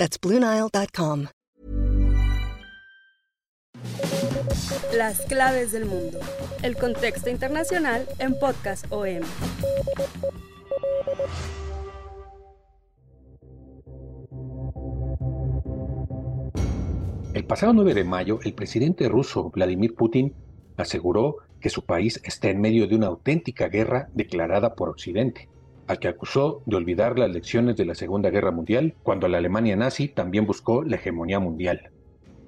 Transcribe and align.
That's 0.00 0.18
BlueNile.com. 0.18 1.26
Las 4.96 5.20
claves 5.26 5.72
del 5.72 5.84
mundo. 5.84 6.18
El 6.62 6.78
contexto 6.78 7.28
internacional 7.28 8.08
en 8.18 8.32
Podcast 8.38 8.86
OM. 8.88 9.20
El 17.34 17.44
pasado 17.44 17.74
9 17.74 17.92
de 17.92 18.04
mayo, 18.04 18.38
el 18.42 18.54
presidente 18.54 19.06
ruso 19.06 19.50
Vladimir 19.50 19.94
Putin 19.94 20.32
aseguró 20.78 21.36
que 21.60 21.68
su 21.68 21.84
país 21.84 22.22
está 22.24 22.48
en 22.48 22.62
medio 22.62 22.86
de 22.86 22.96
una 22.96 23.08
auténtica 23.08 23.68
guerra 23.68 24.08
declarada 24.14 24.74
por 24.76 24.88
Occidente, 24.88 25.50
al 25.90 25.98
que 25.98 26.06
acusó 26.06 26.62
de 26.66 26.76
olvidar 26.76 27.18
las 27.18 27.32
lecciones 27.32 27.76
de 27.76 27.84
la 27.84 27.96
Segunda 27.96 28.30
Guerra 28.30 28.52
Mundial, 28.52 28.94
cuando 29.02 29.26
la 29.26 29.38
Alemania 29.38 29.74
nazi 29.74 30.06
también 30.06 30.46
buscó 30.46 30.84
la 30.84 30.94
hegemonía 30.94 31.40
mundial. 31.40 31.90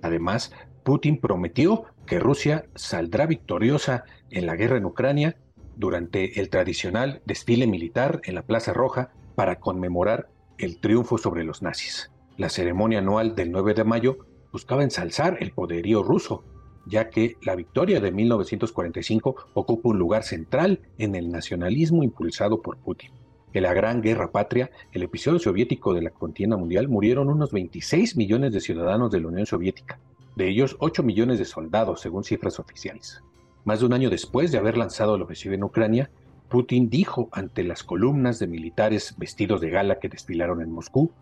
Además, 0.00 0.52
Putin 0.84 1.20
prometió 1.20 1.86
que 2.06 2.20
Rusia 2.20 2.66
saldrá 2.77 3.27
victoriosa 3.27 4.05
en 4.31 4.47
la 4.47 4.55
guerra 4.55 4.77
en 4.77 4.84
Ucrania 4.84 5.39
durante 5.75 6.39
el 6.39 6.50
tradicional 6.50 7.20
desfile 7.27 7.66
militar 7.66 8.20
en 8.22 8.36
la 8.36 8.42
Plaza 8.42 8.72
Roja 8.72 9.11
para 9.34 9.59
conmemorar 9.59 10.28
el 10.56 10.78
triunfo 10.78 11.19
sobre 11.19 11.42
los 11.42 11.62
nazis. 11.62 12.12
La 12.36 12.48
ceremonia 12.48 13.00
anual 13.00 13.34
del 13.34 13.50
9 13.50 13.75
de 13.75 13.83
mayo 13.83 14.19
buscaba 14.53 14.84
ensalzar 14.84 15.38
el 15.41 15.50
poderío 15.50 16.05
ruso, 16.05 16.44
ya 16.86 17.11
que 17.11 17.38
la 17.42 17.56
victoria 17.56 17.98
de 17.98 18.12
1945 18.12 19.34
ocupa 19.55 19.88
un 19.88 19.98
lugar 19.98 20.22
central 20.22 20.78
en 20.97 21.16
el 21.16 21.33
nacionalismo 21.33 22.05
impulsado 22.05 22.62
por 22.62 22.78
Putin. 22.78 23.11
En 23.55 23.64
la 23.64 23.75
Gran 23.75 24.00
Guerra 24.00 24.33
Patria, 24.33 24.70
el 24.92 25.03
episodio 25.03 25.39
soviético 25.39 25.92
de 25.92 26.00
la 26.00 26.08
contienda 26.08 26.56
mundial, 26.56 26.89
murieron 26.89 27.28
unos 27.28 27.53
26 27.53 28.17
millones 28.17 28.55
de 28.55 28.61
ciudadanos 28.61 29.11
de 29.11 29.20
la 29.20 29.28
Unión 29.28 29.44
Soviética, 29.44 29.98
de 30.36 30.48
ellos 30.48 30.77
8 30.78 31.03
millones 31.03 31.39
de 31.39 31.44
soldados, 31.44 32.00
según 32.00 32.25
cifras 32.25 32.59
oficiales. 32.59 33.22
Más 33.64 33.81
de 33.81 33.86
un 33.86 33.92
año 33.92 34.09
después 34.09 34.53
de 34.53 34.59
haber 34.59 34.78
lanzado 34.78 35.19
la 35.19 35.25
ofensiva 35.25 35.55
en 35.55 35.64
Ucrania, 35.64 36.11
Putin 36.48 36.89
dijo 36.89 37.28
ante 37.31 37.62
las 37.62 37.84
columnas 37.84 38.39
de 38.39 38.47
militares 38.47 39.14
vestidos 39.19 39.61
de 39.61 39.69
gala 39.69 39.98
que 39.98 40.09
desfilaron 40.09 40.62
en 40.62 40.72
Moscú 40.72 41.12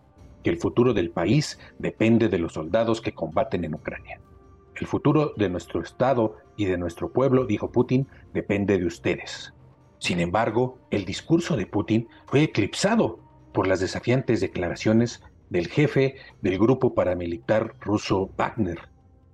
que 0.44 0.50
el 0.50 0.58
futuro 0.58 0.94
del 0.94 1.10
país 1.10 1.58
depende 1.80 2.28
de 2.28 2.38
los 2.38 2.52
soldados 2.52 3.00
que 3.00 3.12
combaten 3.12 3.64
en 3.64 3.74
Ucrania. 3.74 4.20
El 4.76 4.86
futuro 4.86 5.34
de 5.36 5.48
nuestro 5.48 5.82
Estado 5.82 6.36
y 6.56 6.66
de 6.66 6.78
nuestro 6.78 7.12
pueblo, 7.12 7.44
dijo 7.44 7.72
Putin, 7.72 8.06
depende 8.32 8.78
de 8.78 8.86
ustedes. 8.86 9.52
Sin 10.00 10.18
embargo, 10.18 10.78
el 10.90 11.04
discurso 11.04 11.56
de 11.56 11.66
Putin 11.66 12.08
fue 12.26 12.42
eclipsado 12.42 13.20
por 13.52 13.66
las 13.66 13.80
desafiantes 13.80 14.40
declaraciones 14.40 15.22
del 15.50 15.68
jefe 15.68 16.16
del 16.40 16.58
grupo 16.58 16.94
paramilitar 16.94 17.74
ruso 17.80 18.30
Wagner, 18.36 18.78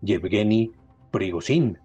Yevgeny 0.02 0.72
Prigozhin, 1.12 1.78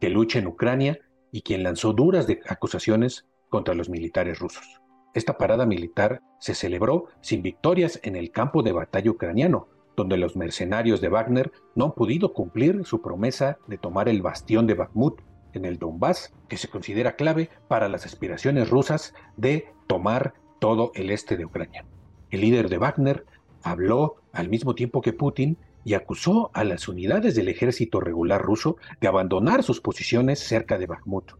que 0.00 0.10
lucha 0.10 0.38
en 0.38 0.46
Ucrania 0.46 1.00
y 1.32 1.42
quien 1.42 1.64
lanzó 1.64 1.92
duras 1.92 2.28
acusaciones 2.48 3.26
contra 3.48 3.74
los 3.74 3.88
militares 3.88 4.38
rusos. 4.38 4.80
Esta 5.12 5.36
parada 5.36 5.66
militar 5.66 6.22
se 6.38 6.54
celebró 6.54 7.06
sin 7.20 7.42
victorias 7.42 7.98
en 8.04 8.14
el 8.14 8.30
campo 8.30 8.62
de 8.62 8.70
batalla 8.70 9.10
ucraniano, 9.10 9.66
donde 9.96 10.16
los 10.16 10.36
mercenarios 10.36 11.00
de 11.00 11.08
Wagner 11.08 11.50
no 11.74 11.86
han 11.86 11.92
podido 11.94 12.32
cumplir 12.32 12.86
su 12.86 13.02
promesa 13.02 13.58
de 13.66 13.76
tomar 13.76 14.08
el 14.08 14.22
bastión 14.22 14.68
de 14.68 14.74
Bakhmut 14.74 15.20
en 15.54 15.64
el 15.64 15.78
Donbass, 15.78 16.32
que 16.48 16.56
se 16.56 16.68
considera 16.68 17.16
clave 17.16 17.50
para 17.68 17.88
las 17.88 18.06
aspiraciones 18.06 18.70
rusas 18.70 19.14
de 19.36 19.68
tomar 19.86 20.34
todo 20.58 20.92
el 20.94 21.10
este 21.10 21.36
de 21.36 21.44
Ucrania. 21.44 21.84
El 22.30 22.42
líder 22.42 22.68
de 22.68 22.78
Wagner 22.78 23.24
habló 23.62 24.16
al 24.32 24.48
mismo 24.48 24.74
tiempo 24.74 25.00
que 25.00 25.12
Putin 25.12 25.56
y 25.84 25.94
acusó 25.94 26.50
a 26.52 26.64
las 26.64 26.88
unidades 26.88 27.34
del 27.34 27.48
ejército 27.48 28.00
regular 28.00 28.42
ruso 28.42 28.76
de 29.00 29.08
abandonar 29.08 29.62
sus 29.62 29.80
posiciones 29.80 30.38
cerca 30.38 30.78
de 30.78 30.86
Bakhmut. 30.86 31.32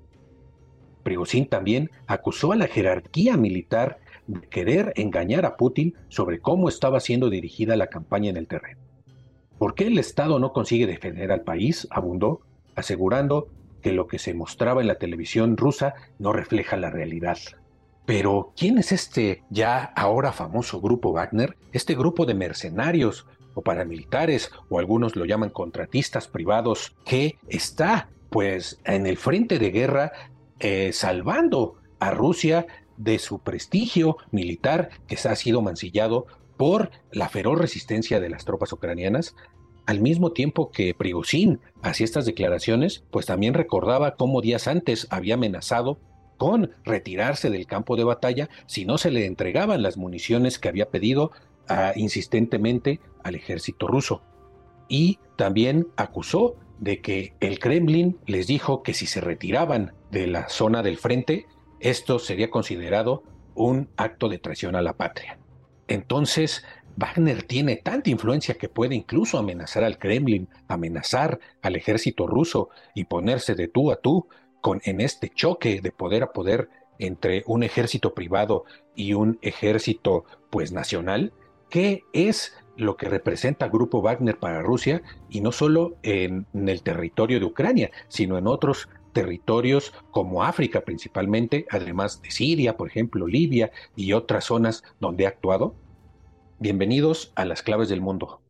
Prigozhin 1.03 1.47
también 1.47 1.91
acusó 2.07 2.53
a 2.53 2.57
la 2.57 2.67
jerarquía 2.67 3.37
militar 3.37 3.99
de 4.27 4.41
querer 4.49 4.93
engañar 4.97 5.45
a 5.47 5.57
Putin 5.57 5.95
sobre 6.09 6.41
cómo 6.41 6.69
estaba 6.69 7.01
siendo 7.01 7.31
dirigida 7.31 7.77
la 7.77 7.89
campaña 7.89 8.31
en 8.31 8.37
el 8.37 8.47
terreno. 8.47 8.81
¿Por 9.59 9.75
qué 9.75 9.87
el 9.87 9.99
Estado 9.99 10.39
no 10.39 10.53
consigue 10.53 10.87
defender 10.87 11.33
al 11.33 11.43
país? 11.43 11.87
abundó, 11.91 12.41
asegurando 12.75 13.49
que 13.81 13.93
lo 13.93 14.07
que 14.07 14.19
se 14.19 14.35
mostraba 14.35 14.81
en 14.81 14.89
la 14.89 14.97
televisión 14.97 15.57
rusa 15.57 15.95
no 16.19 16.33
refleja 16.33 16.77
la 16.77 16.91
realidad. 16.91 17.39
Pero, 18.07 18.53
¿quién 18.57 18.79
es 18.79 18.93
este 18.93 19.45
ya 19.51 19.85
ahora 19.85 20.33
famoso 20.33 20.81
grupo 20.81 21.13
Wagner? 21.13 21.57
Este 21.73 21.95
grupo 21.95 22.27
de 22.27 22.35
mercenarios 22.35 23.27
o 23.55 23.63
paramilitares, 23.63 24.51
o 24.69 24.79
algunos 24.79 25.17
lo 25.17 25.25
llaman 25.25 25.51
contratistas 25.51 26.29
privados, 26.29 26.97
que 27.05 27.39
está 27.49 28.09
pues 28.31 28.79
en 28.85 29.07
el 29.07 29.17
frente 29.17 29.59
de 29.59 29.71
guerra 29.71 30.13
eh, 30.61 30.93
salvando 30.93 31.77
a 31.99 32.11
Rusia 32.11 32.67
de 32.97 33.19
su 33.19 33.41
prestigio 33.41 34.17
militar 34.31 34.91
que 35.07 35.17
ha 35.17 35.37
sido 35.37 35.63
mancillado 35.63 36.27
por 36.57 36.91
la 37.11 37.29
feroz 37.29 37.59
resistencia 37.59 38.21
de 38.21 38.29
las 38.29 38.45
tropas 38.45 38.73
ucranianas, 38.73 39.35
al 39.91 39.99
mismo 39.99 40.31
tiempo 40.31 40.71
que 40.71 40.95
Prigozhin 40.95 41.59
hacía 41.83 42.05
estas 42.05 42.25
declaraciones, 42.25 43.03
pues 43.11 43.27
también 43.27 43.55
recordaba 43.55 44.15
cómo 44.15 44.41
días 44.41 44.69
antes 44.69 45.09
había 45.11 45.35
amenazado 45.35 45.99
con 46.37 46.71
retirarse 46.85 47.51
del 47.51 47.67
campo 47.67 47.97
de 47.97 48.05
batalla 48.05 48.49
si 48.67 48.85
no 48.85 48.99
se 48.99 49.11
le 49.11 49.27
entregaban 49.27 49.83
las 49.83 49.97
municiones 49.97 50.61
que 50.61 50.69
había 50.69 50.91
pedido 50.91 51.33
ah, 51.69 51.93
insistentemente 51.97 53.01
al 53.25 53.35
ejército 53.35 53.89
ruso. 53.89 54.23
Y 54.89 55.19
también 55.35 55.89
acusó 55.97 56.55
de 56.79 57.01
que 57.01 57.35
el 57.41 57.59
Kremlin 57.59 58.17
les 58.27 58.47
dijo 58.47 58.85
que 58.85 58.95
si 58.95 59.07
se 59.07 59.21
retiraban 59.21 59.95
de 60.13 60.29
la 60.29 60.49
zona 60.49 60.85
del 60.85 60.99
frente, 60.99 61.47
esto 61.81 62.21
sería 62.21 62.49
considerado 62.49 63.25
un 63.57 63.89
acto 63.97 64.29
de 64.29 64.39
traición 64.39 64.77
a 64.77 64.83
la 64.83 64.93
patria. 64.93 65.41
Entonces, 65.89 66.65
Wagner 67.01 67.45
tiene 67.45 67.77
tanta 67.77 68.11
influencia 68.11 68.55
que 68.55 68.69
puede 68.69 68.95
incluso 68.95 69.39
amenazar 69.39 69.85
al 69.85 69.99
Kremlin, 69.99 70.49
amenazar 70.69 71.41
al 71.63 71.77
ejército 71.77 72.27
ruso 72.27 72.69
y 72.95 73.05
ponerse 73.05 73.55
de 73.55 73.69
tú 73.69 73.91
a 73.91 73.97
tú 73.97 74.29
con, 74.61 74.83
en 74.85 75.01
este 75.01 75.31
choque 75.31 75.81
de 75.81 75.93
poder 75.93 76.23
a 76.23 76.33
poder 76.33 76.69
entre 76.99 77.43
un 77.47 77.63
ejército 77.63 78.13
privado 78.13 78.65
y 78.95 79.15
un 79.15 79.39
ejército 79.41 80.27
pues 80.51 80.73
nacional, 80.73 81.33
que 81.71 82.05
es 82.13 82.55
lo 82.77 82.99
que 82.99 83.09
representa 83.09 83.69
Grupo 83.69 84.03
Wagner 84.03 84.39
para 84.39 84.61
Rusia 84.61 85.03
y 85.31 85.41
no 85.41 85.53
solo 85.53 85.97
en, 86.03 86.47
el 86.53 86.83
territorio 86.83 87.41
de 87.41 87.47
Ucrania, 87.47 87.91
sino 88.09 88.37
en 88.37 88.47
otros 88.47 88.91
territorios 89.15 89.95
como 90.11 90.45
África 90.45 90.83
principalmente, 90.83 91.67
además 91.71 92.21
de 92.21 92.31
Siria, 92.31 92.77
por 92.77 92.89
ejemplo, 92.89 93.27
Libia 93.27 93.71
y 93.97 94.13
otras 94.13 94.45
zonas 94.45 94.85
donde 95.01 95.25
ha 95.25 95.31
actuado. 95.31 95.75
Bienvenidos 96.63 97.33
a 97.37 97.47
las 97.47 97.63
claves 97.63 97.89
del 97.89 98.03
mundo. 98.03 98.43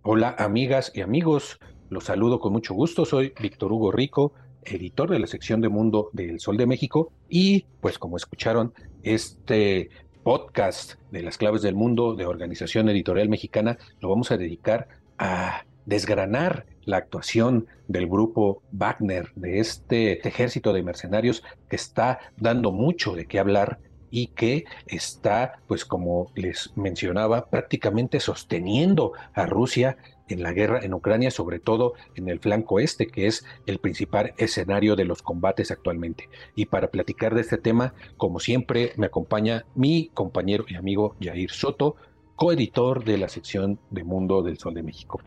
Hola 0.00 0.34
amigas 0.38 0.90
y 0.94 1.02
amigos, 1.02 1.58
los 1.90 2.04
saludo 2.04 2.40
con 2.40 2.54
mucho 2.54 2.72
gusto, 2.72 3.04
soy 3.04 3.34
Víctor 3.38 3.70
Hugo 3.70 3.92
Rico, 3.92 4.32
editor 4.64 5.10
de 5.10 5.18
la 5.18 5.26
sección 5.26 5.60
de 5.60 5.68
Mundo 5.68 6.08
del 6.14 6.40
Sol 6.40 6.56
de 6.56 6.66
México. 6.66 7.12
Y 7.28 7.66
pues 7.82 7.98
como 7.98 8.16
escucharon, 8.16 8.72
este 9.02 9.90
podcast 10.22 10.94
de 11.10 11.22
las 11.22 11.36
claves 11.36 11.60
del 11.60 11.74
mundo 11.74 12.14
de 12.14 12.24
Organización 12.24 12.88
Editorial 12.88 13.28
Mexicana 13.28 13.76
lo 14.00 14.08
vamos 14.08 14.30
a 14.30 14.38
dedicar 14.38 14.88
a 15.18 15.66
desgranar 15.84 16.64
la 16.86 16.96
actuación 16.96 17.66
del 17.88 18.08
grupo 18.08 18.62
Wagner, 18.72 19.32
de 19.34 19.58
este 19.58 20.26
ejército 20.26 20.72
de 20.72 20.82
mercenarios 20.82 21.42
que 21.68 21.76
está 21.76 22.20
dando 22.38 22.72
mucho 22.72 23.14
de 23.14 23.26
qué 23.26 23.38
hablar 23.38 23.80
y 24.14 24.28
que 24.28 24.64
está, 24.86 25.58
pues 25.66 25.84
como 25.84 26.30
les 26.36 26.70
mencionaba, 26.76 27.46
prácticamente 27.46 28.20
sosteniendo 28.20 29.12
a 29.32 29.44
Rusia 29.44 29.96
en 30.28 30.44
la 30.44 30.52
guerra 30.52 30.78
en 30.84 30.94
Ucrania, 30.94 31.32
sobre 31.32 31.58
todo 31.58 31.94
en 32.14 32.28
el 32.28 32.38
flanco 32.38 32.78
este, 32.78 33.08
que 33.08 33.26
es 33.26 33.44
el 33.66 33.80
principal 33.80 34.32
escenario 34.38 34.94
de 34.94 35.04
los 35.04 35.20
combates 35.20 35.72
actualmente. 35.72 36.28
Y 36.54 36.66
para 36.66 36.92
platicar 36.92 37.34
de 37.34 37.40
este 37.40 37.58
tema, 37.58 37.92
como 38.16 38.38
siempre, 38.38 38.92
me 38.96 39.06
acompaña 39.06 39.66
mi 39.74 40.12
compañero 40.14 40.64
y 40.68 40.76
amigo 40.76 41.16
Jair 41.20 41.50
Soto. 41.50 41.96
coeditor 42.36 43.04
de 43.04 43.18
la 43.18 43.28
sección 43.28 43.80
de 43.90 44.04
Mundo 44.04 44.42
del 44.42 44.58
Sol 44.58 44.74
de 44.74 44.84
México. 44.84 45.20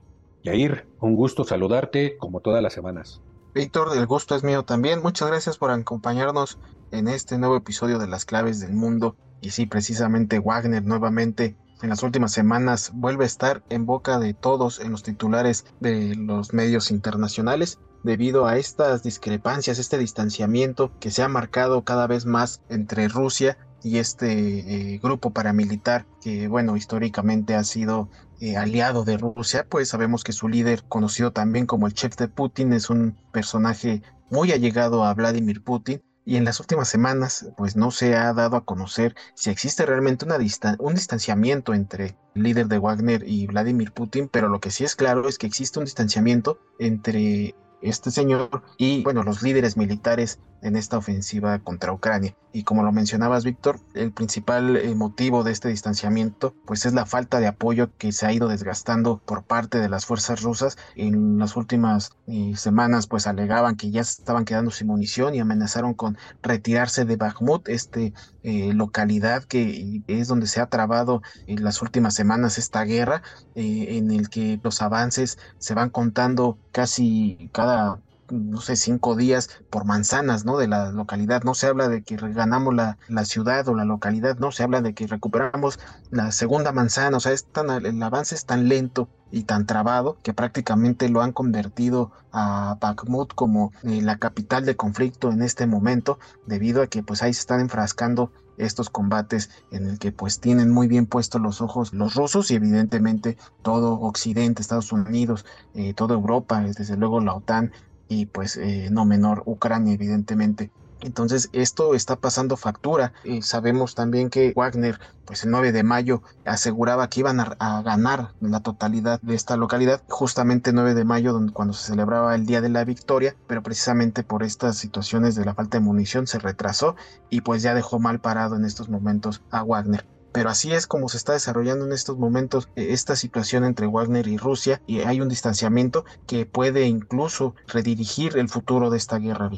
Yair, 0.44 0.88
un 1.02 1.16
gusto 1.18 1.44
saludarte 1.44 2.16
como 2.18 2.40
todas 2.40 2.64
las 2.64 2.72
semanas. 2.72 3.22
Víctor, 3.54 3.90
el 3.98 4.06
gusto 4.06 4.36
es 4.36 4.44
mío 4.44 4.64
también. 4.64 5.02
Muchas 5.02 5.28
gracias 5.28 5.58
por 5.58 5.72
acompañarnos 5.72 6.58
en 6.92 7.08
este 7.08 7.38
nuevo 7.38 7.58
episodio 7.58 8.00
de 8.00 8.08
Las 8.08 8.26
Claves 8.26 8.60
del 8.60 8.74
Mundo. 8.74 9.16
Y 9.42 9.52
sí, 9.52 9.66
precisamente 9.66 10.40
Wagner 10.40 10.84
nuevamente 10.84 11.56
en 11.82 11.90
las 11.90 12.04
últimas 12.04 12.32
semanas 12.32 12.92
vuelve 12.94 13.24
a 13.24 13.28
estar 13.28 13.64
en 13.70 13.86
boca 13.86 14.20
de 14.20 14.34
todos 14.34 14.80
en 14.80 14.92
los 14.92 15.04
titulares 15.04 15.66
de 15.80 16.16
los 16.16 16.54
medios 16.54 16.90
internacionales 16.90 17.80
debido 18.04 18.48
a 18.48 18.58
estas 18.58 19.04
discrepancias, 19.04 19.80
este 19.80 19.98
distanciamiento 19.98 20.92
que 21.00 21.12
se 21.12 21.24
ha 21.24 21.28
marcado 21.28 21.84
cada 21.84 22.08
vez 22.08 22.26
más 22.26 22.62
entre 22.70 23.08
Rusia 23.08 23.58
y 23.84 23.98
este 23.98 24.94
eh, 24.94 25.00
grupo 25.04 25.32
paramilitar 25.32 26.06
que, 26.22 26.48
bueno, 26.48 26.78
históricamente 26.78 27.56
ha 27.56 27.64
sido 27.64 28.10
eh, 28.40 28.58
aliado 28.58 29.04
de 29.04 29.18
Rusia, 29.18 29.66
pues 29.70 29.90
sabemos 29.90 30.24
que 30.24 30.32
su 30.32 30.48
líder, 30.48 30.84
conocido 30.88 31.32
también 31.32 31.66
como 31.66 31.88
el 31.88 31.94
chef 31.94 32.16
de 32.18 32.28
Putin, 32.28 32.74
es 32.74 32.90
un 32.90 33.18
personaje 33.32 34.02
muy 34.30 34.52
allegado 34.52 35.04
a 35.04 35.14
Vladimir 35.14 35.64
Putin. 35.64 36.02
Y 36.28 36.36
en 36.36 36.44
las 36.44 36.60
últimas 36.60 36.90
semanas, 36.90 37.48
pues 37.56 37.78
no 37.78 37.90
se 37.90 38.18
ha 38.18 38.34
dado 38.34 38.58
a 38.58 38.66
conocer 38.66 39.16
si 39.34 39.50
existe 39.50 39.86
realmente 39.86 40.26
una 40.26 40.38
un 40.78 40.94
distanciamiento 40.94 41.74
entre 41.74 42.18
el 42.36 42.44
líder 42.44 42.68
de 42.68 42.80
Wagner 42.80 43.24
y 43.26 43.48
Vladimir 43.48 43.94
Putin, 43.94 44.28
pero 44.28 44.50
lo 44.50 44.60
que 44.60 44.70
sí 44.70 44.84
es 44.84 44.98
claro 44.98 45.30
es 45.30 45.38
que 45.38 45.48
existe 45.48 45.80
un 45.80 45.86
distanciamiento 45.86 46.60
entre 46.80 47.56
este 47.82 48.12
señor 48.12 48.64
y 48.78 49.04
bueno, 49.04 49.24
los 49.24 49.42
líderes 49.42 49.78
militares 49.78 50.40
en 50.62 50.76
esta 50.76 50.98
ofensiva 50.98 51.60
contra 51.60 51.94
Ucrania. 51.94 52.36
Y 52.52 52.64
como 52.64 52.82
lo 52.82 52.92
mencionabas, 52.92 53.44
Víctor, 53.44 53.80
el 53.94 54.12
principal 54.12 54.78
eh, 54.78 54.96
motivo 54.96 55.44
de 55.44 55.52
este 55.52 55.70
distanciamiento 55.70 56.56
pues 56.66 56.86
es 56.86 56.94
la 56.94 57.06
falta 57.06 57.40
de 57.40 57.48
apoyo 57.48 57.92
que 57.98 58.12
se 58.12 58.26
ha 58.26 58.34
ido 58.34 58.48
desgastando 58.48 59.22
por 59.24 59.44
parte 59.44 59.80
de 59.80 59.90
las 59.90 60.06
fuerzas 60.06 60.42
rusas. 60.42 60.78
En 60.96 61.38
las 61.38 61.56
últimas 61.56 62.12
eh, 62.26 62.54
semanas 62.56 63.06
pues 63.06 63.28
alegaban 63.28 63.76
que 63.76 63.92
ya 63.92 64.02
estaban 64.02 64.46
quedando 64.46 64.72
sin 64.72 64.88
munición 64.88 65.36
y 65.36 65.40
amenazaron 65.40 65.94
con 65.94 66.18
retirarse 66.42 67.06
de 67.06 67.18
Bakhmut, 67.18 67.70
este 67.70 68.14
eh, 68.42 68.74
localidad 68.74 69.44
que 69.44 70.02
es 70.08 70.28
donde 70.28 70.48
se 70.48 70.62
ha 70.62 70.68
trabado 70.68 71.22
en 71.46 71.64
las 71.64 71.82
últimas 71.82 72.16
semanas 72.16 72.58
esta 72.58 72.84
guerra, 72.84 73.22
en 73.56 74.12
el 74.12 74.30
que 74.30 74.60
los 74.64 74.82
avances 74.82 75.38
se 75.58 75.74
van 75.74 75.90
contando 75.90 76.58
casi 76.78 77.50
cada 77.54 78.00
no 78.30 78.62
sé, 78.62 78.76
cinco 78.76 79.16
días 79.16 79.50
por 79.70 79.86
manzanas, 79.86 80.46
¿no? 80.46 80.58
De 80.58 80.68
la 80.68 80.92
localidad. 80.92 81.44
No 81.44 81.54
se 81.54 81.68
habla 81.68 81.88
de 81.88 82.04
que 82.04 82.18
ganamos 82.18 82.76
la, 82.76 82.98
la, 83.08 83.26
ciudad 83.26 83.68
o 83.70 83.74
la 83.74 83.86
localidad, 83.86 84.38
no, 84.38 84.52
se 84.52 84.64
habla 84.64 84.82
de 84.82 84.94
que 84.94 85.08
recuperamos 85.08 85.80
la 86.12 86.32
segunda 86.32 86.72
manzana. 86.72 87.18
O 87.18 87.20
sea, 87.20 87.32
es 87.32 87.46
tan, 87.46 87.70
el 87.70 88.04
avance 88.04 88.36
es 88.36 88.46
tan 88.46 88.68
lento 88.68 89.08
y 89.32 89.44
tan 89.44 89.66
trabado 89.66 90.18
que 90.24 90.34
prácticamente 90.34 91.10
lo 91.10 91.22
han 91.22 91.32
convertido 91.32 92.12
a 92.34 92.78
Bakhmut 92.82 93.34
como 93.34 93.72
eh, 93.84 94.02
la 94.02 94.18
capital 94.18 94.66
de 94.66 94.76
conflicto 94.76 95.32
en 95.32 95.42
este 95.42 95.66
momento, 95.66 96.20
debido 96.46 96.82
a 96.82 96.88
que 96.88 97.04
pues 97.04 97.24
ahí 97.24 97.34
se 97.34 97.42
están 97.42 97.62
enfrascando 97.62 98.32
estos 98.58 98.90
combates 98.90 99.50
en 99.72 99.88
el 99.88 100.00
que 100.00 100.12
pues 100.12 100.40
tienen 100.40 100.72
muy 100.72 100.88
bien 100.88 101.06
puestos 101.06 101.42
los 101.42 101.62
ojos 101.62 101.94
los 101.94 102.16
rusos 102.16 102.52
y 102.52 102.56
evidentemente 102.56 103.38
todo 103.62 104.00
Occidente, 104.00 104.62
Estados 104.62 104.92
Unidos, 104.92 105.46
eh, 105.74 105.94
toda 105.94 106.16
Europa, 106.16 106.62
desde 106.62 106.98
luego 106.98 107.22
la 107.22 107.34
OTAN 107.36 107.72
y 108.10 108.26
pues 108.26 108.58
eh, 108.58 108.90
no 108.92 109.06
menor 109.06 109.44
Ucrania 109.46 109.94
evidentemente. 109.94 110.72
Entonces 111.02 111.50
esto 111.54 111.94
está 111.94 112.16
pasando 112.16 112.58
factura. 112.58 113.14
y 113.24 113.42
sabemos 113.42 113.96
también 113.96 114.30
que 114.30 114.54
Wagner, 114.56 115.00
pues 115.26 115.44
el 115.44 115.52
9 115.52 115.72
de 115.72 115.84
mayo, 115.84 116.24
aseguraba 116.46 117.10
que 117.10 117.20
iban 117.20 117.40
a, 117.40 117.82
ganar 117.82 118.34
la 118.42 118.62
totalidad 118.62 119.22
de 119.22 119.36
esta 119.36 119.58
localidad, 119.58 120.02
justamente 120.10 120.72
el 120.72 120.76
9 120.76 120.94
de 120.94 121.06
mayo, 121.06 121.34
donde, 121.34 121.54
cuando 121.54 121.74
se 121.74 121.88
celebraba 121.88 122.36
el 122.36 122.46
Día 122.46 122.62
de 122.62 122.70
la 122.70 122.84
Victoria, 122.84 123.36
pero 123.48 123.62
precisamente 123.62 124.24
por 124.24 124.44
estas 124.44 124.78
situaciones 124.78 125.36
de 125.36 125.46
la 125.46 125.54
falta 125.54 125.78
de 125.78 125.84
munición 125.84 126.28
se 126.28 126.40
retrasó 126.40 126.96
y 127.30 127.42
pues 127.42 127.62
ya 127.62 127.74
dejó 127.74 128.00
mal 128.00 128.20
parado 128.20 128.56
en 128.56 128.66
estos 128.66 128.90
momentos 128.90 129.42
a 129.52 129.64
Wagner. 129.64 130.06
Pero 130.32 130.50
así 130.50 130.72
es 130.72 130.86
como 130.88 131.10
se 131.10 131.18
está 131.18 131.34
desarrollando 131.34 131.86
en 131.86 131.94
estos 131.94 132.18
momentos 132.18 132.70
eh, 132.76 132.88
esta 132.92 133.16
situación 133.16 133.64
entre 133.64 133.88
Wagner 133.88 134.28
y 134.28 134.38
Rusia 134.38 134.82
y 134.86 135.00
hay 135.02 135.22
un 135.22 135.30
distanciamiento 135.30 136.06
que 136.28 136.46
puede 136.46 136.86
incluso 136.86 137.56
redirigir 137.68 138.38
el 138.38 138.50
futuro 138.50 138.90
de 138.90 138.98
esta 138.98 139.18
guerra. 139.18 139.50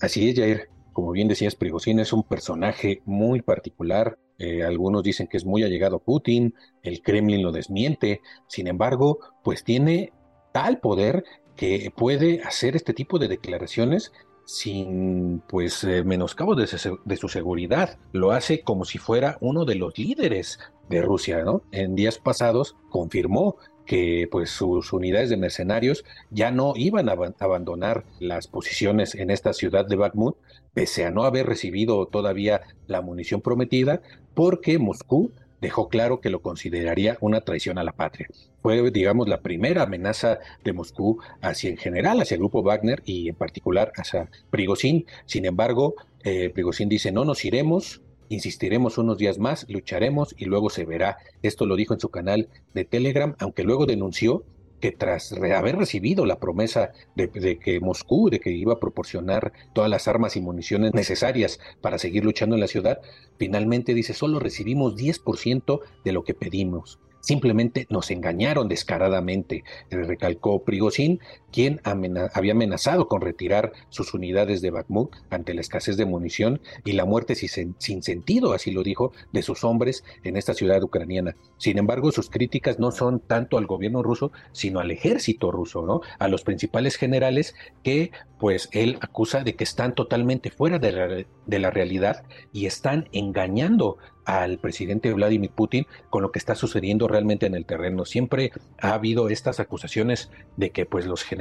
Así 0.00 0.30
es, 0.30 0.36
Jair. 0.36 0.68
Como 1.00 1.12
bien 1.12 1.28
decías, 1.28 1.54
Prigozhin 1.54 1.98
es 1.98 2.12
un 2.12 2.24
personaje 2.24 3.00
muy 3.06 3.40
particular. 3.40 4.18
Eh, 4.36 4.62
algunos 4.64 5.02
dicen 5.02 5.28
que 5.28 5.38
es 5.38 5.46
muy 5.46 5.62
allegado 5.62 5.96
a 5.96 6.02
Putin, 6.02 6.54
el 6.82 7.00
Kremlin 7.00 7.42
lo 7.42 7.52
desmiente. 7.52 8.20
Sin 8.48 8.66
embargo, 8.66 9.18
pues 9.42 9.64
tiene 9.64 10.12
tal 10.52 10.78
poder 10.78 11.24
que 11.56 11.90
puede 11.96 12.42
hacer 12.42 12.76
este 12.76 12.92
tipo 12.92 13.18
de 13.18 13.28
declaraciones 13.28 14.12
sin 14.44 15.42
pues 15.48 15.84
eh, 15.84 16.04
menoscabo 16.04 16.54
de, 16.54 16.66
su 16.66 17.28
seguridad. 17.28 17.98
Lo 18.12 18.32
hace 18.32 18.60
como 18.60 18.84
si 18.84 18.98
fuera 18.98 19.38
uno 19.40 19.64
de 19.64 19.76
los 19.76 19.96
líderes 19.96 20.58
de 20.90 21.00
Rusia. 21.00 21.42
En 21.72 21.94
días 21.94 22.18
pasados 22.18 22.76
confirmó 22.90 23.56
que 23.86 24.28
pues 24.30 24.50
sus 24.50 24.92
unidades 24.92 25.30
de 25.30 25.36
mercenarios 25.36 26.04
ya 26.30 26.50
no 26.50 26.74
iban 26.76 27.08
a 27.08 27.16
abandonar 27.40 28.04
las 28.20 28.46
posiciones 28.46 29.14
en 29.14 29.30
esta 29.30 29.52
ciudad 29.52 29.84
de 29.84 29.96
Bakhmut, 29.96 30.36
pese 30.74 31.04
a 31.04 31.10
no 31.10 31.24
haber 31.24 31.46
recibido 31.46 32.06
todavía 32.06 32.62
la 32.86 33.02
munición 33.02 33.40
prometida, 33.40 34.02
porque 34.34 34.78
Moscú 34.78 35.32
dejó 35.60 35.88
claro 35.88 36.20
que 36.20 36.30
lo 36.30 36.40
consideraría 36.40 37.18
una 37.20 37.42
traición 37.42 37.78
a 37.78 37.84
la 37.84 37.92
patria. 37.92 38.28
Fue, 38.62 38.90
digamos, 38.90 39.28
la 39.28 39.40
primera 39.40 39.82
amenaza 39.82 40.38
de 40.64 40.72
Moscú 40.72 41.18
hacia 41.40 41.70
en 41.70 41.76
general, 41.76 42.20
hacia 42.20 42.34
el 42.34 42.40
grupo 42.40 42.62
Wagner 42.62 43.02
y 43.04 43.28
en 43.28 43.34
particular 43.34 43.92
hacia 43.96 44.30
Prigozhin. 44.50 45.06
Sin 45.26 45.44
embargo, 45.44 45.94
eh, 46.24 46.52
dice, 46.86 47.12
no 47.12 47.24
nos 47.24 47.44
iremos, 47.44 48.02
insistiremos 48.28 48.98
unos 48.98 49.18
días 49.18 49.38
más, 49.38 49.66
lucharemos 49.68 50.34
y 50.38 50.46
luego 50.46 50.70
se 50.70 50.84
verá. 50.84 51.18
Esto 51.42 51.66
lo 51.66 51.76
dijo 51.76 51.94
en 51.94 52.00
su 52.00 52.10
canal 52.10 52.48
de 52.74 52.84
Telegram, 52.84 53.34
aunque 53.38 53.64
luego 53.64 53.86
denunció 53.86 54.44
que 54.80 54.92
tras 54.92 55.32
haber 55.32 55.76
recibido 55.76 56.26
la 56.26 56.38
promesa 56.38 56.92
de, 57.14 57.58
que 57.58 57.80
Moscú, 57.80 58.30
de 58.30 58.40
que 58.40 58.50
iba 58.50 58.74
a 58.74 58.80
proporcionar 58.80 59.52
todas 59.72 59.90
las 59.90 60.08
armas 60.08 60.36
y 60.36 60.40
municiones 60.40 60.94
necesarias 60.94 61.60
para 61.80 61.98
seguir 61.98 62.24
luchando 62.24 62.56
en 62.56 62.60
la 62.60 62.66
ciudad, 62.66 63.00
finalmente 63.38 63.94
dice, 63.94 64.14
solo 64.14 64.38
recibimos 64.38 64.96
10% 64.96 65.80
de 66.04 66.12
lo 66.12 66.24
que 66.24 66.34
pedimos. 66.34 66.98
Simplemente 67.20 67.86
nos 67.90 68.10
engañaron 68.10 68.68
descaradamente, 68.68 69.62
recalcó 69.90 70.64
Prigozhin, 70.64 71.20
quien 71.52 71.80
había 71.84 72.52
amenazado 72.52 73.08
con 73.08 73.20
retirar 73.20 73.72
sus 73.88 74.14
unidades 74.14 74.60
de 74.62 74.70
Bakhmut 74.70 75.14
ante 75.30 75.54
la 75.54 75.60
escasez 75.60 75.96
de 75.96 76.04
munición 76.04 76.60
y 76.84 76.92
la 76.92 77.04
muerte 77.04 77.34
sin, 77.34 77.74
sentido, 77.78 78.52
así 78.52 78.70
lo 78.70 78.82
dijo, 78.82 79.12
de 79.32 79.42
sus 79.42 79.64
hombres 79.64 80.04
en 80.24 80.36
esta 80.36 80.54
ciudad 80.54 80.82
ucraniana. 80.82 81.36
Sin 81.58 81.78
embargo, 81.78 82.12
sus 82.12 82.30
críticas 82.30 82.78
no 82.78 82.90
son 82.90 83.20
tanto 83.20 83.58
al 83.58 83.66
gobierno 83.66 84.02
ruso, 84.02 84.32
sino 84.52 84.80
al 84.80 84.90
ejército 84.90 85.50
ruso, 85.50 85.82
¿no? 85.82 86.00
A 86.18 86.28
los 86.28 86.42
principales 86.42 86.96
generales 86.96 87.54
que, 87.82 88.10
pues, 88.38 88.68
él 88.72 88.98
acusa 89.00 89.42
de 89.42 89.54
que 89.54 89.64
están 89.64 89.94
totalmente 89.94 90.50
fuera 90.50 90.78
de 90.78 91.26
de 91.46 91.58
la 91.58 91.70
realidad 91.70 92.24
y 92.52 92.66
están 92.66 93.08
engañando 93.12 93.98
al 94.24 94.58
presidente 94.58 95.12
Vladimir 95.12 95.50
Putin 95.50 95.86
con 96.08 96.22
lo 96.22 96.30
que 96.30 96.38
está 96.38 96.54
sucediendo 96.54 97.08
realmente 97.08 97.46
en 97.46 97.54
el 97.54 97.66
terreno. 97.66 98.04
Siempre 98.04 98.52
ha 98.80 98.92
habido 98.92 99.28
estas 99.28 99.60
acusaciones 99.60 100.30
de 100.56 100.70
que 100.70 100.86
pues 100.86 101.06
los 101.06 101.24
generales 101.24 101.39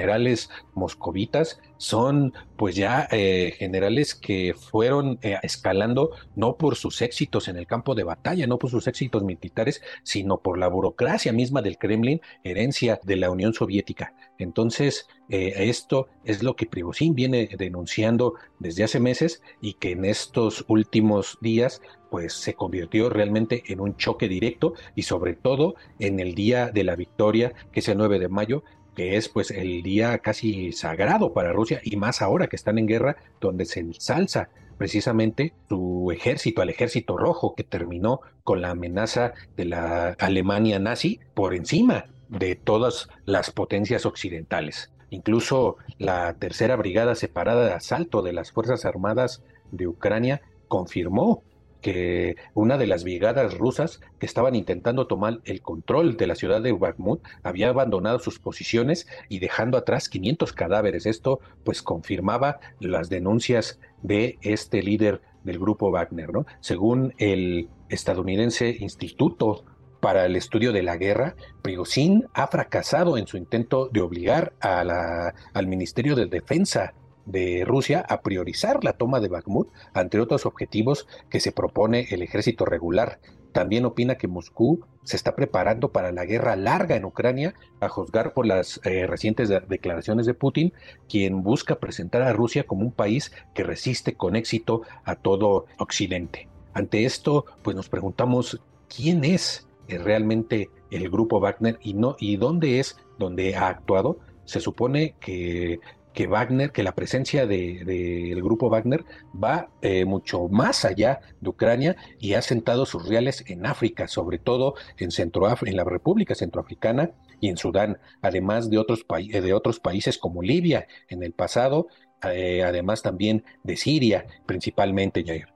moscovitas 0.73 1.59
son 1.77 2.33
pues 2.57 2.75
ya 2.75 3.07
eh, 3.11 3.53
generales 3.57 4.15
que 4.15 4.53
fueron 4.53 5.17
eh, 5.21 5.37
escalando 5.43 6.11
no 6.35 6.57
por 6.57 6.75
sus 6.75 7.01
éxitos 7.01 7.47
en 7.47 7.57
el 7.57 7.67
campo 7.67 7.95
de 7.95 8.03
batalla, 8.03 8.47
no 8.47 8.57
por 8.57 8.69
sus 8.69 8.87
éxitos 8.87 9.23
militares, 9.23 9.81
sino 10.03 10.39
por 10.39 10.57
la 10.57 10.67
burocracia 10.67 11.31
misma 11.31 11.61
del 11.61 11.77
Kremlin, 11.77 12.21
herencia 12.43 12.99
de 13.03 13.15
la 13.15 13.31
Unión 13.31 13.53
Soviética. 13.53 14.13
Entonces, 14.37 15.07
eh, 15.29 15.53
esto 15.55 16.07
es 16.25 16.43
lo 16.43 16.55
que 16.55 16.65
Prigozhin 16.65 17.15
viene 17.15 17.49
denunciando 17.57 18.35
desde 18.59 18.83
hace 18.83 18.99
meses 18.99 19.41
y 19.61 19.73
que 19.73 19.91
en 19.91 20.05
estos 20.05 20.65
últimos 20.67 21.37
días 21.41 21.81
pues 22.09 22.33
se 22.33 22.55
convirtió 22.55 23.09
realmente 23.09 23.63
en 23.67 23.79
un 23.79 23.95
choque 23.95 24.27
directo 24.27 24.73
y 24.95 25.03
sobre 25.03 25.35
todo 25.35 25.75
en 25.99 26.19
el 26.19 26.35
día 26.35 26.71
de 26.71 26.83
la 26.83 26.95
victoria, 26.95 27.53
que 27.71 27.81
es 27.81 27.87
el 27.87 27.97
9 27.97 28.19
de 28.19 28.29
mayo, 28.29 28.63
que 28.99 29.15
es 29.15 29.29
pues 29.29 29.49
el 29.49 29.81
día 29.81 30.17
casi 30.17 30.73
sagrado 30.73 31.31
para 31.31 31.53
Rusia 31.53 31.79
y 31.85 31.95
más 31.95 32.21
ahora 32.21 32.47
que 32.47 32.57
están 32.57 32.77
en 32.77 32.85
guerra, 32.85 33.15
donde 33.39 33.63
se 33.63 33.79
ensalza 33.79 34.49
precisamente 34.77 35.53
su 35.69 36.11
ejército, 36.11 36.61
al 36.61 36.69
ejército 36.69 37.15
rojo, 37.15 37.55
que 37.55 37.63
terminó 37.63 38.19
con 38.43 38.61
la 38.61 38.71
amenaza 38.71 39.31
de 39.55 39.63
la 39.63 40.17
Alemania 40.19 40.79
nazi 40.79 41.21
por 41.33 41.55
encima 41.55 42.07
de 42.27 42.55
todas 42.55 43.07
las 43.23 43.51
potencias 43.51 44.05
occidentales. 44.05 44.91
Incluso 45.11 45.77
la 45.97 46.33
tercera 46.33 46.75
brigada 46.75 47.15
separada 47.15 47.67
de 47.67 47.73
asalto 47.75 48.21
de 48.21 48.33
las 48.33 48.51
Fuerzas 48.51 48.83
Armadas 48.83 49.41
de 49.71 49.87
Ucrania 49.87 50.41
confirmó 50.67 51.41
que 51.81 52.35
una 52.53 52.77
de 52.77 52.87
las 52.87 53.03
brigadas 53.03 53.57
rusas 53.57 54.01
que 54.19 54.25
estaban 54.25 54.55
intentando 54.55 55.07
tomar 55.07 55.39
el 55.45 55.61
control 55.61 56.17
de 56.17 56.27
la 56.27 56.35
ciudad 56.35 56.61
de 56.61 56.73
Bakhmut 56.73 57.21
había 57.43 57.69
abandonado 57.69 58.19
sus 58.19 58.39
posiciones 58.39 59.07
y 59.29 59.39
dejando 59.39 59.77
atrás 59.77 60.09
500 60.09 60.53
cadáveres. 60.53 61.05
Esto 61.05 61.39
pues 61.63 61.81
confirmaba 61.81 62.59
las 62.79 63.09
denuncias 63.09 63.79
de 64.01 64.37
este 64.41 64.81
líder 64.83 65.21
del 65.43 65.59
grupo 65.59 65.91
Wagner, 65.91 66.31
¿no? 66.31 66.45
Según 66.59 67.13
el 67.17 67.69
estadounidense 67.89 68.75
Instituto 68.79 69.65
para 69.99 70.25
el 70.25 70.35
estudio 70.35 70.71
de 70.71 70.83
la 70.83 70.97
guerra, 70.97 71.35
Prigozhin 71.61 72.27
ha 72.33 72.47
fracasado 72.47 73.17
en 73.17 73.27
su 73.27 73.37
intento 73.37 73.89
de 73.91 74.01
obligar 74.01 74.53
a 74.59 74.83
la, 74.83 75.33
al 75.53 75.67
Ministerio 75.67 76.15
de 76.15 76.25
Defensa 76.25 76.93
de 77.29 77.63
Rusia 77.65 78.05
a 78.07 78.21
priorizar 78.21 78.83
la 78.83 78.93
toma 78.93 79.19
de 79.19 79.29
Bakhmut 79.29 79.69
ante 79.93 80.19
otros 80.19 80.45
objetivos 80.45 81.07
que 81.29 81.39
se 81.39 81.51
propone 81.51 82.07
el 82.11 82.21
ejército 82.21 82.65
regular. 82.65 83.19
También 83.51 83.85
opina 83.85 84.15
que 84.15 84.27
Moscú 84.27 84.85
se 85.03 85.15
está 85.15 85.35
preparando 85.35 85.91
para 85.91 86.11
la 86.11 86.25
guerra 86.25 86.55
larga 86.55 86.95
en 86.95 87.05
Ucrania, 87.05 87.55
a 87.79 87.89
juzgar 87.89 88.33
por 88.33 88.45
las 88.45 88.79
eh, 88.83 89.07
recientes 89.07 89.49
declaraciones 89.67 90.27
de 90.27 90.35
Putin, 90.35 90.73
quien 91.07 91.41
busca 91.41 91.79
presentar 91.79 92.21
a 92.21 92.33
Rusia 92.33 92.65
como 92.65 92.81
un 92.81 92.91
país 92.91 93.31
que 93.55 93.63
resiste 93.63 94.13
con 94.13 94.35
éxito 94.35 94.83
a 95.03 95.15
todo 95.15 95.65
Occidente. 95.77 96.47
Ante 96.73 97.05
esto, 97.05 97.45
pues 97.63 97.75
nos 97.75 97.89
preguntamos 97.89 98.61
quién 98.87 99.23
es 99.23 99.67
eh, 99.87 99.97
realmente 99.97 100.69
el 100.91 101.09
grupo 101.09 101.39
Wagner 101.39 101.79
y 101.81 101.93
no 101.93 102.15
y 102.19 102.37
dónde 102.37 102.79
es 102.79 102.97
donde 103.17 103.55
ha 103.55 103.67
actuado. 103.67 104.17
Se 104.45 104.59
supone 104.59 105.15
que 105.19 105.79
que 106.19 106.27
Wagner, 106.27 106.73
que 106.73 106.83
la 106.83 106.95
presencia 106.95 107.47
del 107.47 108.43
grupo 108.43 108.69
Wagner 108.69 109.05
va 109.41 109.69
eh, 109.81 110.03
mucho 110.03 110.49
más 110.49 110.83
allá 110.83 111.21
de 111.39 111.49
Ucrania 111.49 111.95
y 112.19 112.33
ha 112.33 112.41
sentado 112.41 112.85
sus 112.85 113.07
reales 113.07 113.45
en 113.47 113.65
África, 113.65 114.09
sobre 114.09 114.37
todo 114.37 114.73
en, 114.97 115.11
en 115.17 115.77
la 115.77 115.83
República 115.85 116.35
Centroafricana 116.35 117.11
y 117.39 117.47
en 117.47 117.55
Sudán, 117.55 117.99
además 118.21 118.69
de 118.69 118.79
otros, 118.79 119.05
de 119.07 119.53
otros 119.53 119.79
países 119.79 120.17
como 120.17 120.41
Libia 120.41 120.87
en 121.07 121.23
el 121.23 121.31
pasado, 121.31 121.87
eh, 122.23 122.63
además 122.65 123.01
también 123.01 123.45
de 123.63 123.77
Siria, 123.77 124.25
principalmente, 124.45 125.23
Jair. 125.25 125.47